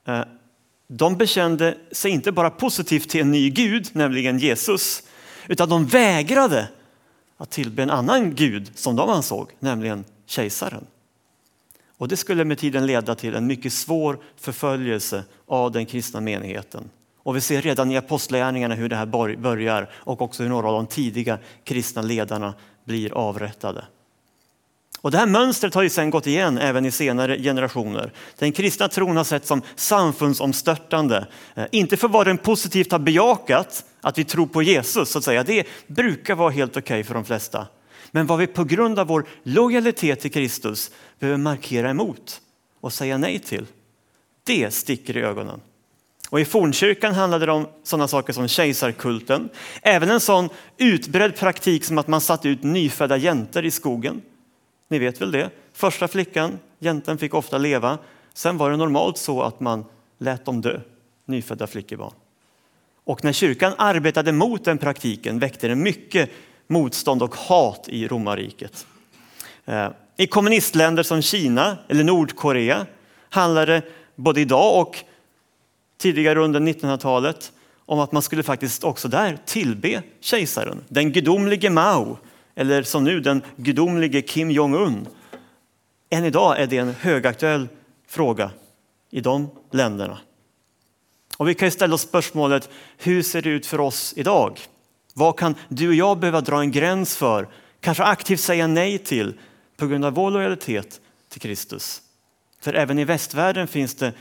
eh, 0.07 0.21
de 0.89 1.17
bekände 1.17 1.79
sig 1.93 2.11
inte 2.11 2.33
bara 2.33 2.51
positivt 2.51 3.09
till 3.09 3.21
en 3.21 3.31
ny 3.31 3.51
gud, 3.51 3.89
nämligen 3.93 4.39
Jesus, 4.39 5.03
utan 5.49 5.69
de 5.69 5.87
vägrade 5.87 6.69
att 7.37 7.51
tillbe 7.51 7.83
en 7.83 7.91
annan 7.91 8.35
gud 8.35 8.71
som 8.75 8.97
de 8.97 9.11
ansåg, 9.11 9.51
nämligen 9.59 10.05
kejsaren. 10.27 10.87
Och 11.99 12.09
det 12.09 12.17
skulle 12.17 12.45
med 12.45 12.59
tiden 12.59 12.87
leda 12.87 13.15
till 13.15 13.35
en 13.35 13.47
mycket 13.47 13.73
svår 13.73 14.19
förföljelse 14.37 15.25
av 15.47 15.73
den 15.73 15.87
kristna 15.87 16.21
menigheten. 16.21 16.91
Och 17.23 17.37
vi 17.37 17.41
ser 17.41 17.63
redan 17.63 17.91
i 17.91 17.97
apostlagärningarna 17.97 18.75
hur 18.75 18.89
det 18.89 18.97
här 18.97 19.37
börjar 19.37 19.91
och 19.95 20.23
också 20.23 20.43
hur 20.43 20.51
några 20.51 20.69
av 20.69 20.75
de 20.75 20.87
tidiga 20.87 21.39
kristna 21.65 22.03
ledarna 22.03 22.55
blir 22.85 23.13
avrättade. 23.13 23.85
Och 25.01 25.11
det 25.11 25.19
här 25.19 25.27
mönstret 25.27 25.75
har 25.75 25.83
ju 25.83 25.91
sen 25.91 26.11
gått 26.11 26.27
igen 26.27 26.59
även 26.59 26.85
i 26.85 26.91
senare 26.91 27.39
generationer. 27.39 28.13
Den 28.39 28.53
kristna 28.53 28.89
tron 28.89 29.17
har 29.17 29.25
sett 29.25 29.47
som 29.47 29.63
samfundsomstörtande. 29.77 31.27
Eh, 31.55 31.65
inte 31.73 31.97
för 31.97 32.09
vad 32.09 32.27
den 32.27 32.39
positivt 32.39 32.93
har 32.93 32.99
bejakat, 32.99 33.85
att 34.09 34.19
vi 34.19 34.25
tror 34.25 34.47
på 34.47 34.63
Jesus, 34.63 35.11
så 35.11 35.19
att 35.19 35.25
säga. 35.25 35.45
det 35.45 35.67
brukar 35.87 36.35
vara 36.35 36.51
helt 36.51 36.77
okej 36.77 36.83
okay 36.83 37.05
för 37.05 37.15
de 37.15 37.25
flesta. 37.25 37.67
Men 38.11 38.27
vad 38.27 38.39
vi 38.39 38.47
på 38.47 38.65
grund 38.65 38.99
av 38.99 39.07
vår 39.07 39.27
lojalitet 39.43 40.21
till 40.21 40.31
Kristus 40.31 40.91
behöver 41.19 41.39
markera 41.39 41.91
emot 41.91 42.41
och 42.81 42.93
säga 42.93 43.19
nej 43.19 43.39
till, 43.39 43.67
det 44.45 44.75
sticker 44.75 45.17
i 45.17 45.21
ögonen. 45.21 45.61
Och 46.31 46.41
I 46.41 46.45
fornkyrkan 46.45 47.15
handlade 47.15 47.47
det 47.47 47.53
om 47.53 47.67
sådana 47.83 48.09
saker 48.09 48.33
som 48.33 48.49
kejsarkulten. 48.49 49.49
Även 49.83 50.11
en 50.11 50.21
sån 50.21 50.49
utbredd 50.77 51.37
praktik 51.37 51.85
som 51.85 51.99
att 51.99 52.09
man 52.09 52.21
satte 52.21 52.49
ut 52.49 52.63
nyfödda 52.63 53.17
jäntor 53.17 53.65
i 53.65 53.71
skogen. 53.71 54.23
Ni 54.89 54.99
vet 54.99 55.21
väl 55.21 55.33
det? 55.33 55.51
Första 55.73 56.09
flickan, 56.09 56.59
jäntan, 56.79 57.19
fick 57.19 57.35
ofta 57.35 57.59
leva. 57.59 57.99
Sen 58.35 58.59
var 58.59 58.71
det 58.71 58.77
normalt 58.77 59.19
så 59.19 59.43
att 59.43 59.61
man 59.61 59.85
lät 60.19 60.45
dem 60.45 60.61
dö, 60.61 60.81
nyfödda 61.27 61.67
flickebarn. 61.67 62.13
Och 63.09 63.25
när 63.25 63.33
kyrkan 63.33 63.73
arbetade 63.79 64.33
mot 64.33 64.65
den 64.65 64.79
praktiken 64.79 65.39
väckte 65.39 65.69
det 65.69 65.75
mycket 65.75 66.31
motstånd 66.67 67.23
och 67.23 67.35
hat 67.35 67.89
i 67.89 68.09
romarriket. 68.09 68.87
Eh, 69.65 69.89
I 70.17 70.27
kommunistländer 70.27 71.03
som 71.03 71.23
Kina 71.23 71.77
eller 71.89 72.05
Nordkorea 72.05 72.87
handlar 73.29 73.67
det 73.67 73.83
både 74.17 74.41
idag 74.41 74.81
och 74.81 74.97
tidigare 75.99 76.39
under 76.39 76.61
1900-talet 76.61 77.53
om 77.87 78.01
att 78.01 78.13
man 78.13 78.23
skulle 78.23 78.43
faktiskt 78.43 78.85
också 78.85 79.09
där 79.09 79.39
tillbe 79.45 80.03
kejsaren, 80.21 80.85
den 80.89 81.13
gudomlige 81.13 81.71
Mao 81.71 82.19
eller 82.55 82.83
som 82.83 83.05
nu 83.05 83.21
den 83.21 83.43
gudomlige 83.57 84.23
Kim 84.23 84.51
Jong-Un. 84.51 85.07
Än 86.11 86.25
idag 86.25 86.59
är 86.59 86.67
det 86.67 86.77
en 86.77 86.95
högaktuell 87.01 87.69
fråga 88.09 88.51
i 89.11 89.21
de 89.21 89.51
länderna. 89.71 90.19
Och 91.39 91.49
vi 91.49 91.55
kan 91.55 91.71
ställa 91.71 91.95
oss 91.95 92.03
spörsmålet, 92.03 92.71
hur 92.97 93.23
ser 93.23 93.43
det 93.43 93.49
ut 93.49 93.67
för 93.67 93.81
oss 93.81 94.15
idag? 94.17 94.61
Vad 95.15 95.39
kan 95.39 95.55
du 95.69 95.89
och 95.89 95.95
jag 95.95 96.19
behöva 96.19 96.41
dra 96.41 96.61
en 96.61 96.71
gräns 96.71 97.17
för? 97.17 97.49
Kanske 97.81 98.05
aktivt 98.05 98.41
säga 98.41 98.67
nej 98.67 98.99
till 98.99 99.39
på 99.77 99.87
grund 99.87 100.05
av 100.05 100.15
vår 100.15 100.31
lojalitet 100.31 101.01
till 101.29 101.41
Kristus. 101.41 102.03
För 102.61 102.75
även 102.75 102.99
i 102.99 103.05
västvärlden 103.05 103.69
finns 103.69 103.95
det 103.95 104.13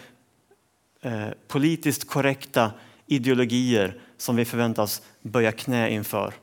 eh, 1.01 1.27
politiskt 1.47 2.07
korrekta 2.07 2.71
ideologier 3.05 4.01
som 4.17 4.36
vi 4.36 4.45
förväntas 4.45 5.01
böja 5.21 5.51
knä 5.51 5.89
inför. 5.89 6.33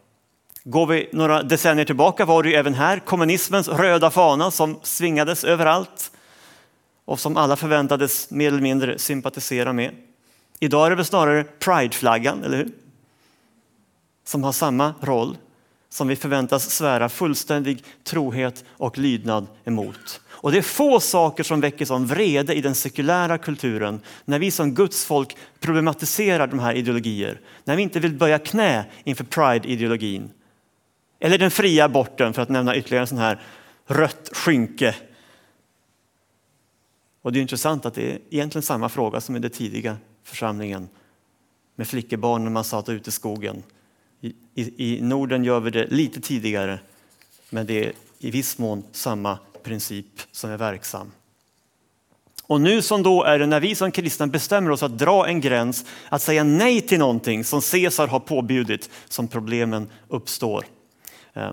Går 0.64 0.86
vi 0.86 1.08
några 1.12 1.42
decennier 1.42 1.84
tillbaka 1.84 2.24
var 2.24 2.42
det 2.42 2.48
ju 2.48 2.54
även 2.54 2.74
här 2.74 2.98
kommunismens 2.98 3.68
röda 3.68 4.10
fana 4.10 4.50
som 4.50 4.80
svingades 4.82 5.44
överallt 5.44 6.10
och 7.04 7.20
som 7.20 7.36
alla 7.36 7.56
förväntades 7.56 8.30
mer 8.30 8.48
eller 8.48 8.60
mindre 8.60 8.98
sympatisera 8.98 9.72
med. 9.72 9.94
Idag 10.61 10.87
är 10.87 10.90
det 10.90 10.96
väl 10.96 11.04
snarare 11.04 11.44
prideflaggan, 11.44 12.44
eller 12.44 12.56
hur? 12.56 12.73
Som 14.25 14.44
har 14.44 14.52
samma 14.52 14.94
roll 15.00 15.37
som 15.94 16.08
vi 16.08 16.16
förväntas 16.16 16.70
svära 16.70 17.08
fullständig 17.08 17.84
trohet 18.04 18.64
och 18.68 18.99
lydnad 18.99 19.46
emot. 19.64 20.20
Och 20.28 20.52
det 20.52 20.58
är 20.58 20.62
få 20.62 21.00
saker 21.00 21.42
som 21.44 21.61
väcker 21.61 21.84
sån 21.84 22.06
vrede 22.06 22.54
i 22.54 22.61
den 22.61 22.75
sekulära 22.75 23.38
kulturen 23.38 24.00
när 24.25 24.38
vi 24.38 24.50
som 24.50 24.75
Guds 24.75 25.04
folk 25.04 25.37
problematiserar 25.61 26.46
de 26.46 26.58
här 26.58 26.75
ideologier. 26.75 27.40
När 27.64 27.76
vi 27.76 27.82
inte 27.82 28.00
vill 28.00 28.14
böja 28.14 28.38
knä 28.38 28.84
inför 29.04 29.25
pride-ideologin. 29.25 30.30
Eller 31.20 31.38
den 31.38 31.50
fria 31.50 31.84
aborten 31.84 32.32
för 32.34 32.42
att 32.42 32.49
nämna 32.49 32.76
ytterligare 32.76 33.02
en 33.02 33.08
sån 33.08 33.18
här 33.18 33.42
rött 33.87 34.30
skynke. 34.32 34.94
Och 37.23 37.32
det 37.32 37.38
är 37.38 37.42
intressant 37.42 37.87
att 37.87 37.94
det 37.94 38.12
är 38.12 38.18
egentligen 38.30 38.62
samma 38.62 38.88
fråga 38.88 39.20
som 39.20 39.37
i 39.37 39.38
det 39.38 39.49
tidiga 39.49 39.96
församlingen 40.24 40.88
med 41.74 41.88
flickebarn 41.88 42.44
när 42.44 42.50
man 42.50 42.64
satt 42.64 42.88
ute 42.88 43.08
i 43.08 43.12
skogen. 43.12 43.62
I, 44.20 44.34
i, 44.54 44.96
I 44.96 45.00
Norden 45.00 45.44
gör 45.44 45.60
vi 45.60 45.70
det 45.70 45.86
lite 45.86 46.20
tidigare, 46.20 46.78
men 47.50 47.66
det 47.66 47.86
är 47.86 47.92
i 48.18 48.30
viss 48.30 48.58
mån 48.58 48.82
samma 48.92 49.38
princip 49.62 50.06
som 50.30 50.50
är 50.50 50.56
verksam. 50.56 51.12
Och 52.46 52.60
nu 52.60 52.82
som 52.82 53.02
då 53.02 53.22
är 53.22 53.38
det 53.38 53.46
när 53.46 53.60
vi 53.60 53.74
som 53.74 53.92
kristna 53.92 54.26
bestämmer 54.26 54.70
oss 54.70 54.82
att 54.82 54.98
dra 54.98 55.26
en 55.26 55.40
gräns, 55.40 55.84
att 56.08 56.22
säga 56.22 56.44
nej 56.44 56.80
till 56.80 56.98
någonting 56.98 57.44
som 57.44 57.60
Caesar 57.60 58.06
har 58.06 58.20
påbjudit, 58.20 58.90
som 59.08 59.28
problemen 59.28 59.90
uppstår. 60.08 60.64
Eh, 61.32 61.50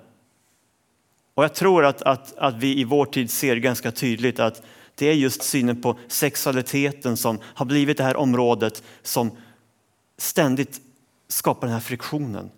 och 1.34 1.44
jag 1.44 1.54
tror 1.54 1.86
att, 1.86 2.02
att, 2.02 2.38
att 2.38 2.56
vi 2.56 2.80
i 2.80 2.84
vår 2.84 3.06
tid 3.06 3.32
ser 3.32 3.56
ganska 3.56 3.92
tydligt 3.92 4.40
att 4.40 4.62
det 5.02 5.10
är 5.10 5.14
just 5.14 5.44
synen 5.44 5.82
på 5.82 6.00
sexualiteten 6.08 7.18
som 7.18 7.40
har 7.44 7.66
blivit 7.66 7.98
det 7.98 8.04
här 8.04 8.18
området 8.18 8.84
som 9.04 9.32
ständigt 10.18 10.82
skapar 11.28 11.68
den 11.68 11.74
här 11.74 11.82
friktionen. 11.82 12.52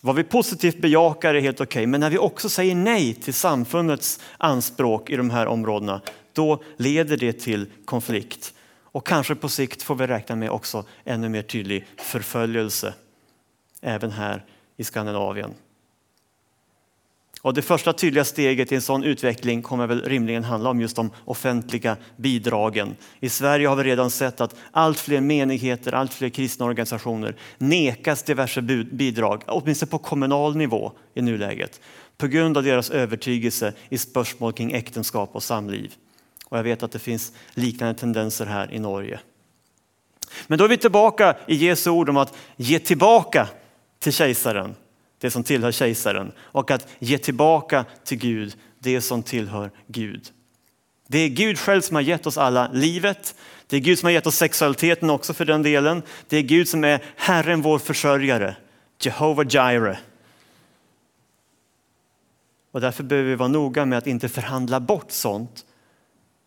Vad 0.00 0.16
vi 0.16 0.24
positivt 0.24 0.80
bejakar 0.80 1.34
är 1.34 1.40
helt 1.40 1.60
okej, 1.60 1.80
okay, 1.80 1.86
men 1.86 2.00
när 2.00 2.10
vi 2.10 2.18
också 2.18 2.48
säger 2.48 2.74
nej 2.74 3.14
till 3.14 3.34
samfundets 3.34 4.20
anspråk 4.38 5.10
i 5.10 5.16
de 5.16 5.30
här 5.30 5.46
områdena, 5.46 6.00
då 6.32 6.62
leder 6.76 7.16
det 7.16 7.32
till 7.32 7.66
konflikt. 7.84 8.54
Och 8.82 9.06
kanske 9.06 9.34
på 9.34 9.48
sikt 9.48 9.82
får 9.82 9.94
vi 9.94 10.06
räkna 10.06 10.36
med 10.36 10.50
också 10.50 10.84
ännu 11.04 11.28
mer 11.28 11.42
tydlig 11.42 11.86
förföljelse, 11.96 12.94
även 13.80 14.10
här 14.10 14.44
i 14.76 14.84
Skandinavien. 14.84 15.54
Och 17.42 17.54
det 17.54 17.62
första 17.62 17.92
tydliga 17.92 18.24
steget 18.24 18.72
i 18.72 18.74
en 18.74 18.82
sån 18.82 19.04
utveckling 19.04 19.62
kommer 19.62 19.86
väl 19.86 20.02
rimligen 20.02 20.44
handla 20.44 20.70
om 20.70 20.80
just 20.80 20.96
de 20.96 21.10
offentliga 21.24 21.96
bidragen. 22.16 22.96
I 23.20 23.28
Sverige 23.28 23.68
har 23.68 23.76
vi 23.76 23.82
redan 23.82 24.10
sett 24.10 24.40
att 24.40 24.54
allt 24.70 24.98
fler 24.98 25.20
menigheter, 25.20 25.92
allt 25.92 26.14
fler 26.14 26.28
kristna 26.28 26.66
organisationer 26.66 27.36
nekas 27.58 28.22
diverse 28.22 28.62
bidrag, 28.92 29.42
åtminstone 29.46 29.90
på 29.90 29.98
kommunal 29.98 30.56
nivå 30.56 30.92
i 31.14 31.22
nuläget, 31.22 31.80
på 32.16 32.26
grund 32.26 32.56
av 32.56 32.62
deras 32.62 32.90
övertygelse 32.90 33.72
i 33.88 33.98
spörsmål 33.98 34.52
kring 34.52 34.72
äktenskap 34.72 35.30
och 35.32 35.42
samliv. 35.42 35.94
Och 36.44 36.58
jag 36.58 36.62
vet 36.64 36.82
att 36.82 36.92
det 36.92 36.98
finns 36.98 37.32
liknande 37.54 37.94
tendenser 37.94 38.46
här 38.46 38.72
i 38.72 38.78
Norge. 38.78 39.20
Men 40.46 40.58
då 40.58 40.64
är 40.64 40.68
vi 40.68 40.76
tillbaka 40.76 41.36
i 41.46 41.54
Jesu 41.54 41.90
ord 41.90 42.08
om 42.08 42.16
att 42.16 42.34
ge 42.56 42.78
tillbaka 42.78 43.48
till 43.98 44.12
kejsaren 44.12 44.74
det 45.22 45.30
som 45.30 45.44
tillhör 45.44 45.72
kejsaren 45.72 46.32
och 46.38 46.70
att 46.70 46.88
ge 46.98 47.18
tillbaka 47.18 47.84
till 48.04 48.18
Gud 48.18 48.56
det 48.78 49.00
som 49.00 49.22
tillhör 49.22 49.70
Gud. 49.86 50.30
Det 51.08 51.18
är 51.18 51.28
Gud 51.28 51.58
själv 51.58 51.80
som 51.80 51.94
har 51.94 52.02
gett 52.02 52.26
oss 52.26 52.38
alla 52.38 52.70
livet. 52.72 53.34
Det 53.66 53.76
är 53.76 53.80
Gud 53.80 53.98
som 53.98 54.06
har 54.06 54.12
gett 54.12 54.26
oss 54.26 54.36
sexualiteten 54.36 55.10
också 55.10 55.34
för 55.34 55.44
den 55.44 55.62
delen. 55.62 56.02
Det 56.28 56.36
är 56.36 56.42
Gud 56.42 56.68
som 56.68 56.84
är 56.84 57.04
Herren 57.16 57.62
vår 57.62 57.78
försörjare, 57.78 58.56
Jehova 59.00 59.44
Jireh. 59.44 59.98
Och 62.72 62.80
därför 62.80 63.04
behöver 63.04 63.30
vi 63.30 63.36
vara 63.36 63.48
noga 63.48 63.84
med 63.84 63.98
att 63.98 64.06
inte 64.06 64.28
förhandla 64.28 64.80
bort 64.80 65.10
sånt 65.10 65.64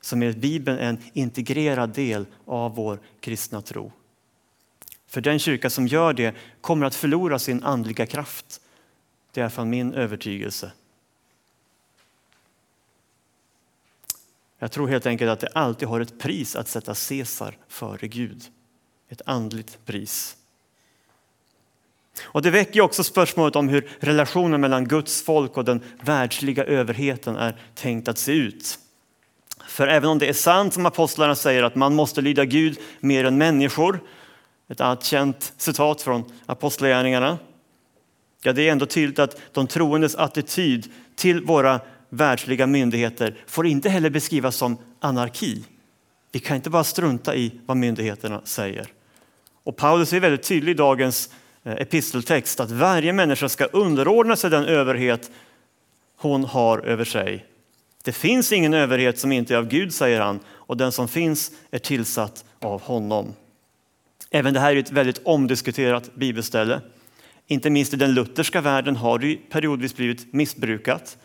som 0.02 0.24
är 0.24 0.34
Bibeln 0.34 0.80
en 0.80 0.98
integrerad 1.14 1.90
del 1.90 2.26
av 2.46 2.76
vår 2.76 3.00
kristna 3.20 3.62
tro. 3.62 3.92
För 5.08 5.22
den 5.22 5.40
kyrka 5.40 5.70
som 5.70 5.88
gör 5.88 6.14
det 6.14 6.36
kommer 6.62 6.86
att 6.86 6.96
förlora 6.96 7.40
sin 7.40 7.64
andliga 7.64 8.06
kraft 8.06 8.62
det 9.36 9.41
är 9.41 9.41
i 9.41 9.45
alla 9.45 9.50
fall 9.50 9.65
min 9.65 9.93
övertygelse. 9.93 10.71
Jag 14.60 14.71
tror 14.71 14.88
helt 14.88 15.06
enkelt 15.06 15.32
att 15.32 15.39
det 15.39 15.48
alltid 15.48 15.88
har 15.88 16.00
ett 16.00 16.19
pris 16.19 16.56
att 16.56 16.67
sätta 16.67 16.93
Caesar 17.10 17.58
före 17.67 18.08
Gud. 18.08 18.43
Ett 19.10 19.21
andligt 19.26 19.86
pris. 19.86 20.38
Och 22.24 22.41
Det 22.41 22.50
väcker 22.50 22.82
också 22.82 23.04
spörsmålet 23.04 23.56
om 23.56 23.69
hur 23.69 23.89
relationen 24.00 24.62
mellan 24.62 24.88
Guds 24.88 25.21
folk 25.21 25.58
och 25.58 25.65
den 25.65 25.82
världsliga 26.04 26.63
överheten 26.63 27.36
är 27.36 27.60
tänkt 27.74 28.08
att 28.08 28.17
se 28.17 28.32
ut. 28.32 28.80
För 29.67 29.88
även 29.88 30.10
om 30.10 30.19
det 30.19 30.30
är 30.30 30.34
sant 30.34 30.74
som 30.74 30.86
apostlarna 30.86 31.36
säger 31.36 31.63
att 31.63 31.76
man 31.76 31.95
måste 31.95 32.21
lyda 32.21 32.45
Gud 32.45 32.80
mer 33.00 33.26
än 33.26 33.38
människor, 33.38 34.00
ett 34.67 34.82
allt 34.82 35.04
känt 35.04 35.54
citat 35.58 36.02
från 36.02 36.32
apostlagärningarna, 36.45 37.38
Ja, 38.45 38.53
det 38.53 38.67
är 38.67 38.71
ändå 38.71 38.86
tydligt 38.86 39.19
att 39.19 39.38
de 39.51 39.67
troendes 39.67 40.15
attityd 40.15 40.91
till 41.15 41.41
våra 41.41 41.79
världsliga 42.10 42.67
myndigheter 42.67 43.36
får 43.47 43.67
inte 43.67 43.89
heller 43.89 44.10
beskrivas 44.10 44.55
som 44.55 44.77
anarki. 44.99 45.63
Vi 46.31 46.39
kan 46.39 46.55
inte 46.55 46.69
bara 46.69 46.84
strunta 46.84 47.36
i 47.36 47.51
vad 47.65 47.77
myndigheterna 47.77 48.41
säger. 48.43 48.88
Och 49.63 49.75
Paulus 49.75 50.13
är 50.13 50.19
väldigt 50.19 50.43
tydlig 50.43 50.71
i 50.71 50.75
dagens 50.75 51.29
eh, 51.63 51.73
episteltext 51.73 52.60
att 52.60 52.71
varje 52.71 53.13
människa 53.13 53.49
ska 53.49 53.65
underordna 53.65 54.36
sig 54.36 54.49
den 54.49 54.65
överhet 54.65 55.31
hon 56.17 56.43
har 56.43 56.79
över 56.79 57.05
sig. 57.05 57.45
Det 58.03 58.12
finns 58.12 58.51
ingen 58.51 58.73
överhet 58.73 59.19
som 59.19 59.31
inte 59.31 59.53
är 59.53 59.58
av 59.58 59.67
Gud, 59.67 59.93
säger 59.93 60.21
han, 60.21 60.39
och 60.47 60.77
den 60.77 60.91
som 60.91 61.08
finns 61.08 61.51
är 61.71 61.79
tillsatt 61.79 62.45
av 62.60 62.81
honom. 62.81 63.34
Även 64.29 64.53
det 64.53 64.60
här 64.60 64.75
är 64.75 64.79
ett 64.79 64.91
väldigt 64.91 65.21
omdiskuterat 65.23 66.15
bibelställe. 66.15 66.81
Inte 67.47 67.69
minst 67.69 67.93
i 67.93 67.97
den 67.97 68.13
lutherska 68.13 68.62
världen 68.62 68.95
har 68.95 69.19
det 69.19 69.36
periodvis 69.36 69.95
blivit 69.95 70.34
missbrukat. 70.34 71.17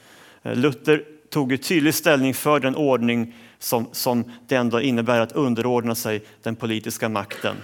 Eh, 0.43 0.57
Luther 0.57 1.05
tog 1.31 1.53
ju 1.53 1.59
tydlig 1.59 1.95
ställning 1.95 2.35
för 2.35 2.61
den 2.61 2.77
ordning 2.77 3.35
som, 3.59 3.89
som 3.93 4.33
det 4.49 4.55
ändå 4.55 4.81
innebär 4.81 5.21
att 5.21 5.33
underordna 5.33 5.95
sig 5.95 6.23
den 6.43 6.57
politiska 6.57 7.09
makten. 7.09 7.57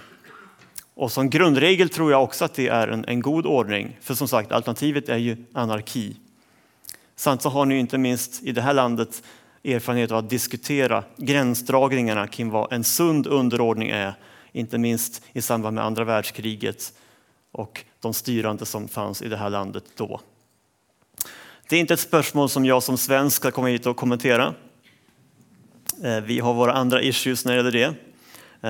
Och 0.93 1.11
som 1.11 1.29
grundregel 1.29 1.89
tror 1.89 2.11
jag 2.11 2.23
också 2.23 2.45
att 2.45 2.53
det 2.53 2.67
är 2.67 2.87
en, 2.87 3.05
en 3.05 3.21
god 3.21 3.45
ordning, 3.45 3.97
för 4.01 4.13
som 4.13 4.27
sagt 4.27 4.51
alternativet 4.51 5.09
är 5.09 5.17
ju 5.17 5.37
anarki. 5.53 6.15
Samt 7.15 7.41
så 7.41 7.49
har 7.49 7.65
ni 7.65 7.79
inte 7.79 7.97
minst 7.97 8.43
i 8.43 8.51
det 8.51 8.61
här 8.61 8.73
landet 8.73 9.23
erfarenhet 9.63 10.11
av 10.11 10.17
att 10.17 10.29
diskutera 10.29 11.03
gränsdragningarna 11.17 12.27
kring 12.27 12.49
vad 12.49 12.73
en 12.73 12.83
sund 12.83 13.27
underordning 13.27 13.89
är, 13.89 14.13
inte 14.51 14.77
minst 14.77 15.23
i 15.33 15.41
samband 15.41 15.75
med 15.75 15.83
andra 15.83 16.03
världskriget 16.03 16.93
och 17.57 17.83
de 17.99 18.13
styrande 18.13 18.65
som 18.65 18.87
fanns 18.87 19.21
i 19.21 19.29
det 19.29 19.37
här 19.37 19.49
landet 19.49 19.83
då. 19.95 20.21
Det 21.69 21.75
är 21.75 21.79
inte 21.79 21.93
ett 21.93 21.99
spörsmål 21.99 22.49
som 22.49 22.65
jag 22.65 22.83
som 22.83 22.97
svensk 22.97 23.35
ska 23.35 23.51
komma 23.51 23.67
hit 23.67 23.85
och 23.85 23.97
kommentera. 23.97 24.53
Eh, 26.03 26.19
vi 26.21 26.39
har 26.39 26.53
våra 26.53 26.73
andra 26.73 27.01
issues 27.01 27.45
när 27.45 27.51
det 27.51 27.57
gäller 27.57 27.71
det. 27.71 27.85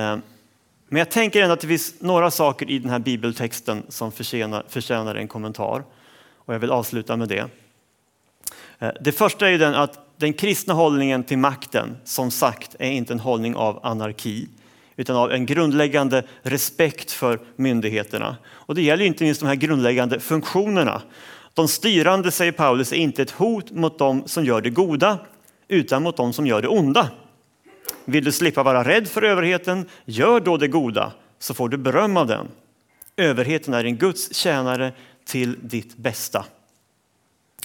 Eh, 0.00 0.18
men 0.88 0.98
jag 0.98 1.10
tänker 1.10 1.42
ändå 1.42 1.52
att 1.52 1.60
det 1.60 1.66
finns 1.66 1.94
några 2.00 2.30
saker 2.30 2.70
i 2.70 2.78
den 2.78 2.90
här 2.90 2.98
bibeltexten 2.98 3.82
som 3.88 4.12
förtjänar, 4.12 4.64
förtjänar 4.68 5.14
en 5.14 5.28
kommentar. 5.28 5.84
Och 6.34 6.54
jag 6.54 6.58
vill 6.58 6.70
avsluta 6.70 7.16
med 7.16 7.28
det. 7.28 7.46
Eh, 8.78 8.90
det 9.00 9.12
första 9.12 9.50
är 9.50 9.58
den 9.58 9.74
att 9.74 9.98
den 10.16 10.32
kristna 10.32 10.74
hållningen 10.74 11.24
till 11.24 11.38
makten, 11.38 11.96
som 12.04 12.30
sagt, 12.30 12.76
är 12.78 12.90
inte 12.90 13.12
en 13.12 13.20
hållning 13.20 13.56
av 13.56 13.86
anarki 13.86 14.48
utan 14.98 15.16
av 15.16 15.32
en 15.32 15.46
grundläggande 15.46 16.22
respekt 16.42 17.12
för 17.12 17.40
myndigheterna. 17.56 18.36
Och 18.48 18.74
det 18.74 18.82
gäller 18.82 19.04
inte 19.04 19.24
minst 19.24 19.40
de 19.40 19.46
här 19.46 19.54
grundläggande 19.54 20.20
funktionerna. 20.20 21.02
De 21.54 21.68
styrande, 21.68 22.30
säger 22.30 22.52
Paulus, 22.52 22.92
är 22.92 22.96
inte 22.96 23.22
ett 23.22 23.30
hot 23.30 23.70
mot 23.70 23.98
dem 23.98 24.22
som 24.26 24.44
gör 24.44 24.60
det 24.60 24.70
goda 24.70 25.18
utan 25.68 26.02
mot 26.02 26.16
dem 26.16 26.32
som 26.32 26.46
gör 26.46 26.62
det 26.62 26.68
onda. 26.68 27.10
Vill 28.04 28.24
du 28.24 28.32
slippa 28.32 28.62
vara 28.62 28.84
rädd 28.84 29.08
för 29.08 29.22
överheten, 29.22 29.86
gör 30.04 30.40
då 30.40 30.56
det 30.56 30.68
goda 30.68 31.12
så 31.38 31.54
får 31.54 31.68
du 31.68 31.76
beröm 31.76 32.16
av 32.16 32.26
den. 32.26 32.48
Överheten 33.16 33.74
är 33.74 33.84
en 33.84 33.96
Guds 33.96 34.34
tjänare 34.34 34.92
till 35.24 35.56
ditt 35.62 35.96
bästa. 35.96 36.44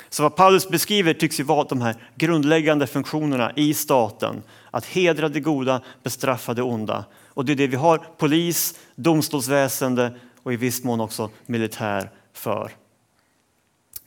Så 0.10 0.24
vad 0.24 0.36
Paulus 0.36 0.69
beskriver 0.69 1.13
tycks 1.13 1.39
ju 1.39 1.43
vara 1.43 1.63
de 1.63 1.82
här 1.82 1.96
grundläggande 2.15 2.88
funktionerna 2.88 3.52
i 3.56 3.74
staten. 3.74 4.43
Att 4.72 4.86
hedra 4.86 5.30
det 5.30 5.39
goda, 5.39 5.82
bestraffa 6.04 6.54
det 6.54 6.62
onda. 6.62 7.06
Och 7.34 7.46
det 7.46 7.52
är 7.52 7.56
det 7.56 7.67
vi 7.67 7.76
har 7.76 7.98
polis, 7.98 8.80
domstolsväsende 8.96 10.13
och 10.43 10.54
i 10.54 10.56
viss 10.56 10.84
mån 10.84 11.02
också 11.02 11.30
militär 11.46 12.12
för. 12.34 12.72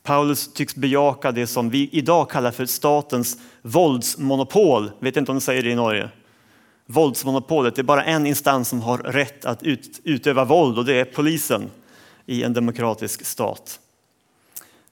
Paulus 0.02 0.52
tycks 0.52 0.74
bejaka 0.74 1.32
det 1.32 1.46
som 1.46 1.70
vi 1.70 1.88
idag 1.92 2.30
kallar 2.30 2.50
för 2.50 2.66
statens 2.66 3.38
våldsmonopol. 3.62 4.90
Vet 4.98 5.16
inte 5.16 5.30
om 5.30 5.36
de 5.36 5.40
säger 5.40 5.62
det 5.62 5.70
i 5.70 5.74
Norge? 5.74 6.10
Våldsmonopolet, 6.86 7.74
det 7.74 7.80
är 7.80 7.84
bara 7.84 8.04
en 8.04 8.26
instans 8.26 8.68
som 8.68 8.80
har 8.80 8.98
rätt 8.98 9.44
att 9.44 9.62
ut, 9.62 10.00
utöva 10.04 10.44
våld 10.44 10.78
och 10.78 10.84
det 10.84 10.94
är 10.94 11.04
polisen 11.04 11.70
i 12.26 12.42
en 12.42 12.52
demokratisk 12.52 13.24
stat. 13.24 13.80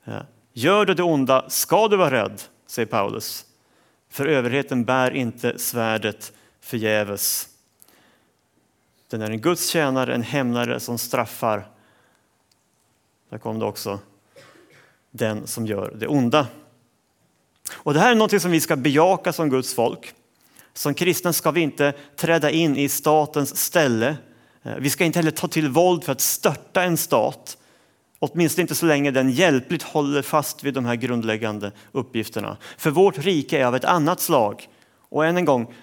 Eh, 0.05 0.23
gör 0.53 0.87
du 0.87 0.95
det 0.95 1.03
onda 1.03 1.51
ska 1.51 1.89
du 1.89 1.97
vara 1.97 2.11
rädd, 2.11 2.43
säger 2.67 2.87
Paulus. 2.87 3.45
För 4.11 4.27
överheten 4.27 4.85
bär 4.85 5.11
inte 5.11 5.59
svärdet 5.59 6.33
förgäves. 6.61 7.49
Den 9.15 9.23
är 9.23 9.31
en 9.31 9.41
Guds 9.41 9.69
tjänare, 9.69 10.15
en 10.15 10.23
hämnare 10.23 10.81
som 10.81 10.99
straffar. 10.99 11.69
Där 13.31 13.39
kom 13.39 13.59
det 13.59 13.65
också. 13.65 13.99
Den 15.11 15.47
som 15.47 15.67
gör 15.67 15.95
det 15.97 16.07
onda. 16.07 16.47
Och 17.75 17.95
Det 17.95 18.01
här 18.01 18.11
är 18.11 18.15
något 18.15 18.43
som 18.43 18.51
vi 18.51 18.61
ska 18.61 18.77
bejaka 18.77 19.33
som 19.33 19.51
Guds 19.51 19.75
folk. 19.75 20.15
Som 20.73 20.95
kristna 20.95 21.33
ska 21.33 21.51
vi 21.51 21.61
inte 21.61 21.93
träda 22.17 22.51
in 22.51 22.77
i 22.77 22.89
statens 22.89 23.57
ställe. 23.57 24.17
Eh, 24.63 24.75
vi 24.79 24.91
ska 24.91 25.05
inte 25.05 25.19
heller 25.19 25.31
ta 25.31 25.49
till 25.49 25.69
våld 25.69 26.05
för 26.05 26.13
att 26.13 26.21
störta 26.21 26.83
en 26.83 26.97
stat. 26.97 27.59
Åtminstone 28.19 28.63
inte 28.63 28.75
så 28.75 28.87
länge 28.87 29.11
den 29.11 29.31
hjälpligt 29.31 29.83
håller 29.83 30.23
fast 30.23 30.65
vid 30.65 30.75
de 30.75 30.85
här 30.85 30.95
grundläggande 30.95 31.73
uppgifterna. 31.93 32.57
För 32.77 32.91
vårt 32.91 33.19
rike 33.19 33.59
är 33.59 33.65
av 33.65 33.77
ett 33.77 33.85
annat 33.85 34.21
slag. 34.21 34.69
Och 35.09 35.27
än 35.27 35.37
en 35.37 35.45
gång, 35.45 35.75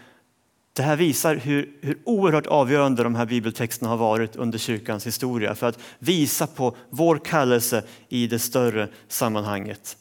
det 0.82 0.86
här 0.86 0.96
visar 0.96 1.36
hur, 1.36 1.70
hur 1.82 1.98
oerhört 2.04 2.48
avgörande 2.48 3.04
de 3.04 3.16
här 3.16 3.26
bibeltexterna 3.26 3.90
har 3.90 3.98
varit 3.98 4.36
under 4.36 4.58
kyrkans 4.58 5.08
historia 5.08 5.56
för 5.56 5.68
att 5.68 5.80
visa 6.00 6.48
på 6.48 6.76
vår 6.90 7.18
kallelse 7.18 7.84
i 8.10 8.28
det 8.28 8.40
större 8.40 8.88
sammanhanget. 9.08 9.98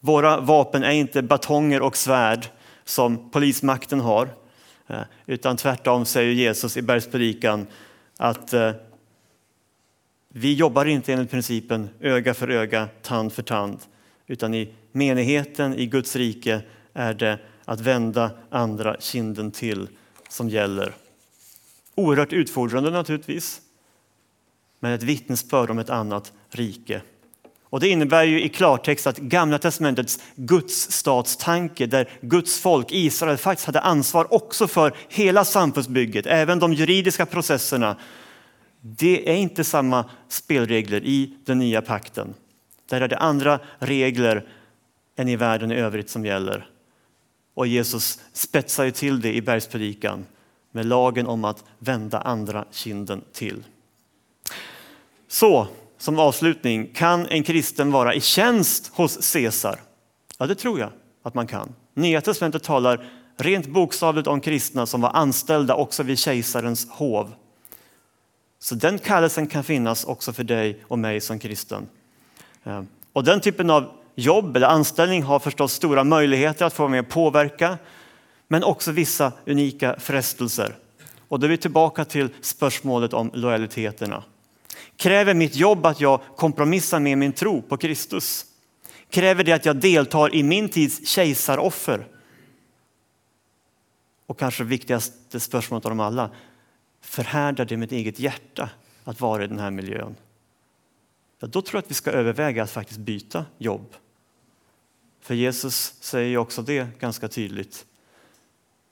Våra 0.00 0.40
vapen 0.40 0.84
är 0.84 0.90
inte 0.90 1.22
batonger 1.22 1.82
och 1.82 1.96
svärd 1.96 2.46
som 2.84 3.30
polismakten 3.30 4.00
har, 4.00 4.28
eh, 4.86 5.00
utan 5.26 5.56
tvärtom 5.56 6.04
säger 6.04 6.32
Jesus 6.32 6.76
i 6.76 6.82
bergspredikan 6.82 7.66
att 8.16 8.52
eh, 8.52 8.72
vi 10.28 10.54
jobbar 10.54 10.84
inte 10.84 11.12
enligt 11.12 11.30
principen 11.30 11.88
öga 12.00 12.34
för 12.34 12.48
öga, 12.48 12.88
tand 13.02 13.32
för 13.32 13.42
tand, 13.42 13.78
utan 14.26 14.54
i 14.54 14.72
menigheten, 14.92 15.74
i 15.74 15.86
Guds 15.86 16.16
rike, 16.16 16.60
är 16.92 17.14
det 17.14 17.38
att 17.70 17.80
vända 17.80 18.30
andra 18.50 18.96
kinden 19.00 19.50
till 19.50 19.88
som 20.28 20.48
gäller. 20.48 20.94
Oerhört 21.94 22.32
utfordrande 22.32 22.90
naturligtvis, 22.90 23.60
men 24.80 24.92
ett 24.92 25.02
vittnesbörd 25.02 25.70
om 25.70 25.78
ett 25.78 25.90
annat 25.90 26.32
rike. 26.48 27.02
Och 27.62 27.80
Det 27.80 27.88
innebär 27.88 28.24
ju 28.24 28.42
i 28.42 28.48
klartext 28.48 29.06
att 29.06 29.18
Gamla 29.18 29.58
testamentets 29.58 30.20
gudsstatstanke 30.34 31.86
där 31.86 32.10
Guds 32.20 32.60
folk, 32.60 32.92
Israel, 32.92 33.36
faktiskt 33.36 33.66
hade 33.66 33.80
ansvar 33.80 34.34
också 34.34 34.68
för 34.68 34.94
hela 35.08 35.44
samfundsbygget, 35.44 36.26
även 36.26 36.58
de 36.58 36.72
juridiska 36.72 37.26
processerna 37.26 37.96
det 38.80 39.30
är 39.30 39.36
inte 39.36 39.64
samma 39.64 40.10
spelregler 40.28 41.04
i 41.04 41.34
den 41.44 41.58
nya 41.58 41.82
pakten. 41.82 42.34
Där 42.88 43.00
är 43.00 43.08
det 43.08 43.18
andra 43.18 43.60
regler 43.78 44.46
än 45.16 45.28
i 45.28 45.36
världen 45.36 45.72
i 45.72 45.74
övrigt 45.74 46.10
som 46.10 46.26
gäller. 46.26 46.69
Och 47.60 47.66
Jesus 47.66 48.18
spetsar 48.32 48.84
ju 48.84 48.90
till 48.90 49.20
det 49.20 49.34
i 49.34 49.42
bergspredikan 49.42 50.26
med 50.72 50.86
lagen 50.86 51.26
om 51.26 51.44
att 51.44 51.64
vända 51.78 52.20
andra 52.20 52.64
kinden 52.70 53.24
till. 53.32 53.64
Så, 55.28 55.66
som 55.98 56.18
avslutning, 56.18 56.90
kan 56.94 57.26
en 57.26 57.42
kristen 57.42 57.92
vara 57.92 58.14
i 58.14 58.20
tjänst 58.20 58.92
hos 58.94 59.32
Caesar? 59.32 59.80
Ja, 60.38 60.46
det 60.46 60.54
tror 60.54 60.80
jag 60.80 60.90
att 61.22 61.34
man 61.34 61.46
kan. 61.46 61.74
Nya 61.94 62.20
testamentet 62.20 62.62
talar 62.62 63.08
rent 63.36 63.66
bokstavligt 63.66 64.28
om 64.28 64.40
kristna 64.40 64.86
som 64.86 65.00
var 65.00 65.10
anställda 65.10 65.74
också 65.74 66.02
vid 66.02 66.18
kejsarens 66.18 66.88
hov. 66.90 67.34
Så 68.58 68.74
den 68.74 68.98
kallelsen 68.98 69.46
kan 69.46 69.64
finnas 69.64 70.04
också 70.04 70.32
för 70.32 70.44
dig 70.44 70.84
och 70.88 70.98
mig 70.98 71.20
som 71.20 71.38
kristen. 71.38 71.88
Eh, 72.64 72.82
och 73.12 73.24
den 73.24 73.40
typen 73.40 73.70
av 73.70 73.99
jobb 74.14 74.56
eller 74.56 74.66
anställning 74.66 75.22
har 75.22 75.38
förstås 75.38 75.72
stora 75.72 76.04
möjligheter 76.04 76.64
att 76.64 76.72
få 76.72 76.82
vara 76.82 76.90
med 76.90 77.00
och 77.00 77.08
påverka, 77.08 77.78
men 78.48 78.64
också 78.64 78.92
vissa 78.92 79.32
unika 79.46 79.96
frestelser. 79.98 80.76
Och 81.28 81.40
då 81.40 81.46
är 81.46 81.50
vi 81.50 81.56
tillbaka 81.56 82.04
till 82.04 82.28
spörsmålet 82.40 83.12
om 83.12 83.30
lojaliteterna. 83.34 84.24
Kräver 84.96 85.34
mitt 85.34 85.56
jobb 85.56 85.86
att 85.86 86.00
jag 86.00 86.20
kompromissar 86.36 87.00
med 87.00 87.18
min 87.18 87.32
tro 87.32 87.62
på 87.62 87.76
Kristus? 87.76 88.46
Kräver 89.10 89.44
det 89.44 89.52
att 89.52 89.64
jag 89.64 89.76
deltar 89.76 90.34
i 90.34 90.42
min 90.42 90.68
tids 90.68 91.08
kejsaroffer? 91.08 92.06
Och 94.26 94.38
kanske 94.38 94.64
viktigaste 94.64 95.40
spörsmålet 95.40 95.84
av 95.84 95.90
dem 95.90 96.00
alla, 96.00 96.30
förhärdar 97.02 97.64
det 97.64 97.76
mitt 97.76 97.92
eget 97.92 98.20
hjärta 98.20 98.70
att 99.04 99.20
vara 99.20 99.44
i 99.44 99.46
den 99.46 99.58
här 99.58 99.70
miljön? 99.70 100.16
Ja, 101.40 101.46
då 101.46 101.62
tror 101.62 101.78
jag 101.78 101.84
att 101.84 101.90
vi 101.90 101.94
ska 101.94 102.10
överväga 102.10 102.62
att 102.62 102.70
faktiskt 102.70 103.00
byta 103.00 103.44
jobb. 103.58 103.94
För 105.20 105.34
Jesus 105.34 105.94
säger 106.00 106.36
också 106.36 106.62
det 106.62 106.98
ganska 106.98 107.28
tydligt. 107.28 107.86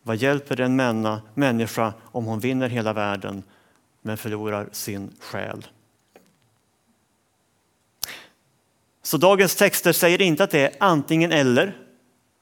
Vad 0.02 0.16
hjälper 0.16 0.56
det 0.56 0.64
en 0.64 1.20
människa 1.34 1.92
om 2.04 2.24
hon 2.24 2.40
vinner 2.40 2.68
hela 2.68 2.92
världen 2.92 3.42
men 4.02 4.16
förlorar 4.16 4.68
sin 4.72 5.10
själ? 5.20 5.66
Så 9.02 9.16
dagens 9.16 9.56
texter 9.56 9.92
säger 9.92 10.22
inte 10.22 10.44
att 10.44 10.50
det 10.50 10.60
är 10.60 10.76
antingen 10.80 11.32
eller 11.32 11.76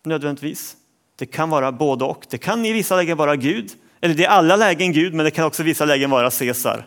nödvändigtvis. 0.04 0.76
Det 1.16 1.26
kan 1.26 1.50
vara 1.50 1.72
både 1.72 2.04
och. 2.04 2.26
Det 2.30 2.38
kan 2.38 2.64
i 2.66 2.72
vissa 2.72 2.96
lägen 2.96 3.16
vara 3.16 3.36
Gud 3.36 3.70
eller 4.00 4.14
det 4.14 4.24
är 4.24 4.28
alla 4.28 4.56
lägen 4.56 4.92
Gud, 4.92 5.14
men 5.14 5.24
det 5.24 5.30
kan 5.30 5.44
också 5.44 5.62
i 5.62 5.64
vissa 5.64 5.84
lägen 5.84 6.10
vara 6.10 6.30
Caesar. 6.30 6.86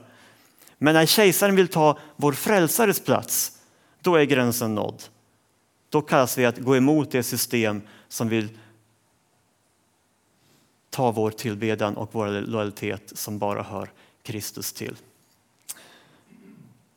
Men 0.81 0.93
när 0.93 1.05
kejsaren 1.05 1.55
vill 1.55 1.67
ta 1.67 1.99
vår 2.15 2.33
frälsares 2.33 2.99
plats, 2.99 3.57
då 4.01 4.15
är 4.15 4.23
gränsen 4.23 4.75
nådd. 4.75 5.03
Då 5.89 6.01
kallas 6.01 6.37
vi 6.37 6.45
att 6.45 6.57
gå 6.57 6.75
emot 6.75 7.11
det 7.11 7.23
system 7.23 7.81
som 8.07 8.29
vill 8.29 8.49
ta 10.89 11.11
vår 11.11 11.31
tillbedjan 11.31 11.97
och 11.97 12.09
vår 12.11 12.27
lojalitet 12.27 13.11
som 13.15 13.39
bara 13.39 13.63
hör 13.63 13.91
Kristus 14.23 14.73
till. 14.73 14.95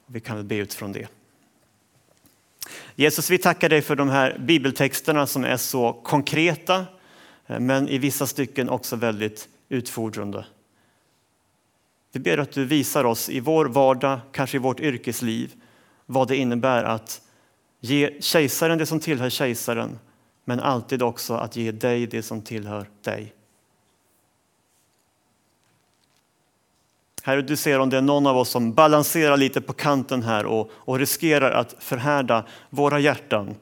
Vi 0.07 0.21
kan 0.21 0.37
väl 0.37 0.45
be 0.45 0.57
utifrån 0.57 0.93
det. 0.93 1.09
Jesus, 2.95 3.31
vi 3.31 3.39
tackar 3.39 3.69
dig 3.69 3.83
för 3.83 3.97
de 3.97 4.09
här 4.09 4.39
bibeltexterna 4.39 5.27
som 5.27 5.45
är 5.45 5.57
så 5.57 5.93
konkreta, 5.93 6.87
eh, 7.47 7.61
men 7.61 7.89
i 7.89 7.99
vissa 7.99 8.27
stycken 8.27 8.69
också 8.69 8.97
väldigt 8.97 9.49
utfordrande. 9.69 10.45
Vi 12.13 12.21
ber 12.21 12.39
att 12.39 12.53
du 12.53 12.65
visar 12.65 13.05
oss 13.05 13.29
i 13.29 13.41
vår 13.41 13.67
vardag, 13.67 14.21
kanske 14.33 14.57
i 14.57 14.61
vårt 14.61 14.81
yrkesliv, 14.81 15.53
vad 16.07 16.29
det 16.29 16.37
innebär 16.37 16.85
att 16.85 17.23
ge 17.81 18.21
kejsaren 18.21 18.79
det 18.79 18.87
som 18.87 19.01
tillhör 19.01 19.31
kejsaren, 19.31 19.99
men 20.45 20.61
alltid 20.61 21.03
också 21.03 21.35
att 21.35 21.57
ge 21.57 21.73
dig 21.73 22.07
det 22.07 22.23
som 22.23 22.43
tillhör 22.43 22.89
dig. 23.01 23.35
Herre, 27.25 27.43
du 27.43 27.57
ser 27.57 27.79
om 27.79 27.91
det 27.91 27.97
är 27.97 28.03
någon 28.03 28.27
av 28.27 28.37
oss 28.37 28.49
som 28.49 28.73
balanserar 28.73 29.37
lite 29.37 29.61
på 29.61 29.73
kanten 29.73 30.23
här 30.23 30.47
och, 30.47 30.71
och 30.75 30.99
riskerar 30.99 31.51
att 31.51 31.77
förhärda 31.79 32.47
våra 32.71 32.99
hjärtan. 32.99 33.55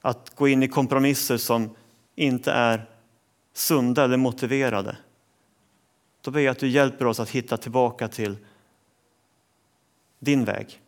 Att 0.00 0.34
gå 0.34 0.48
in 0.48 0.62
i 0.62 0.68
kompromisser 0.68 1.36
som 1.36 1.76
inte 2.16 2.52
är 2.52 2.86
sunda 3.54 4.04
eller 4.04 4.16
motiverade. 4.16 4.96
Då 6.28 6.32
ber 6.32 6.40
jag 6.40 6.52
att 6.52 6.58
du 6.58 6.68
hjälper 6.68 7.06
oss 7.06 7.20
att 7.20 7.30
hitta 7.30 7.56
tillbaka 7.56 8.08
till 8.08 8.36
din 10.18 10.44
väg. 10.44 10.80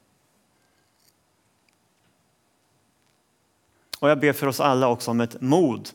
Och 4.01 4.11
jag 4.11 4.21
ber 4.21 4.33
för 4.33 4.47
oss 4.47 4.61
alla 4.61 4.89
också 4.89 5.11
om 5.11 5.21
ett 5.21 5.41
mod 5.41 5.91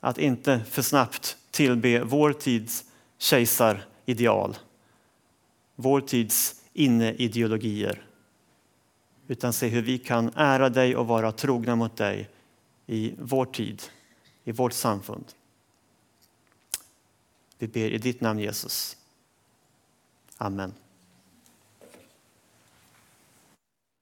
att 0.00 0.18
inte 0.18 0.60
för 0.70 0.82
snabbt 0.82 1.36
tillbe 1.50 2.04
vår 2.04 2.32
tids 2.32 2.84
kejsarideal, 3.18 4.56
vår 5.74 6.00
tids 6.00 6.62
inneideologier, 6.72 8.06
utan 9.28 9.52
se 9.52 9.68
hur 9.68 9.82
vi 9.82 9.98
kan 9.98 10.30
ära 10.34 10.68
dig 10.68 10.96
och 10.96 11.06
vara 11.06 11.32
trogna 11.32 11.76
mot 11.76 11.96
dig 11.96 12.30
i 12.86 13.14
vår 13.18 13.44
tid, 13.44 13.82
i 14.44 14.52
vårt 14.52 14.72
samfund. 14.72 15.24
Vi 17.58 17.66
ber 17.66 17.94
i 17.94 17.98
ditt 17.98 18.20
namn 18.20 18.40
Jesus. 18.40 18.96
Amen. 20.38 20.74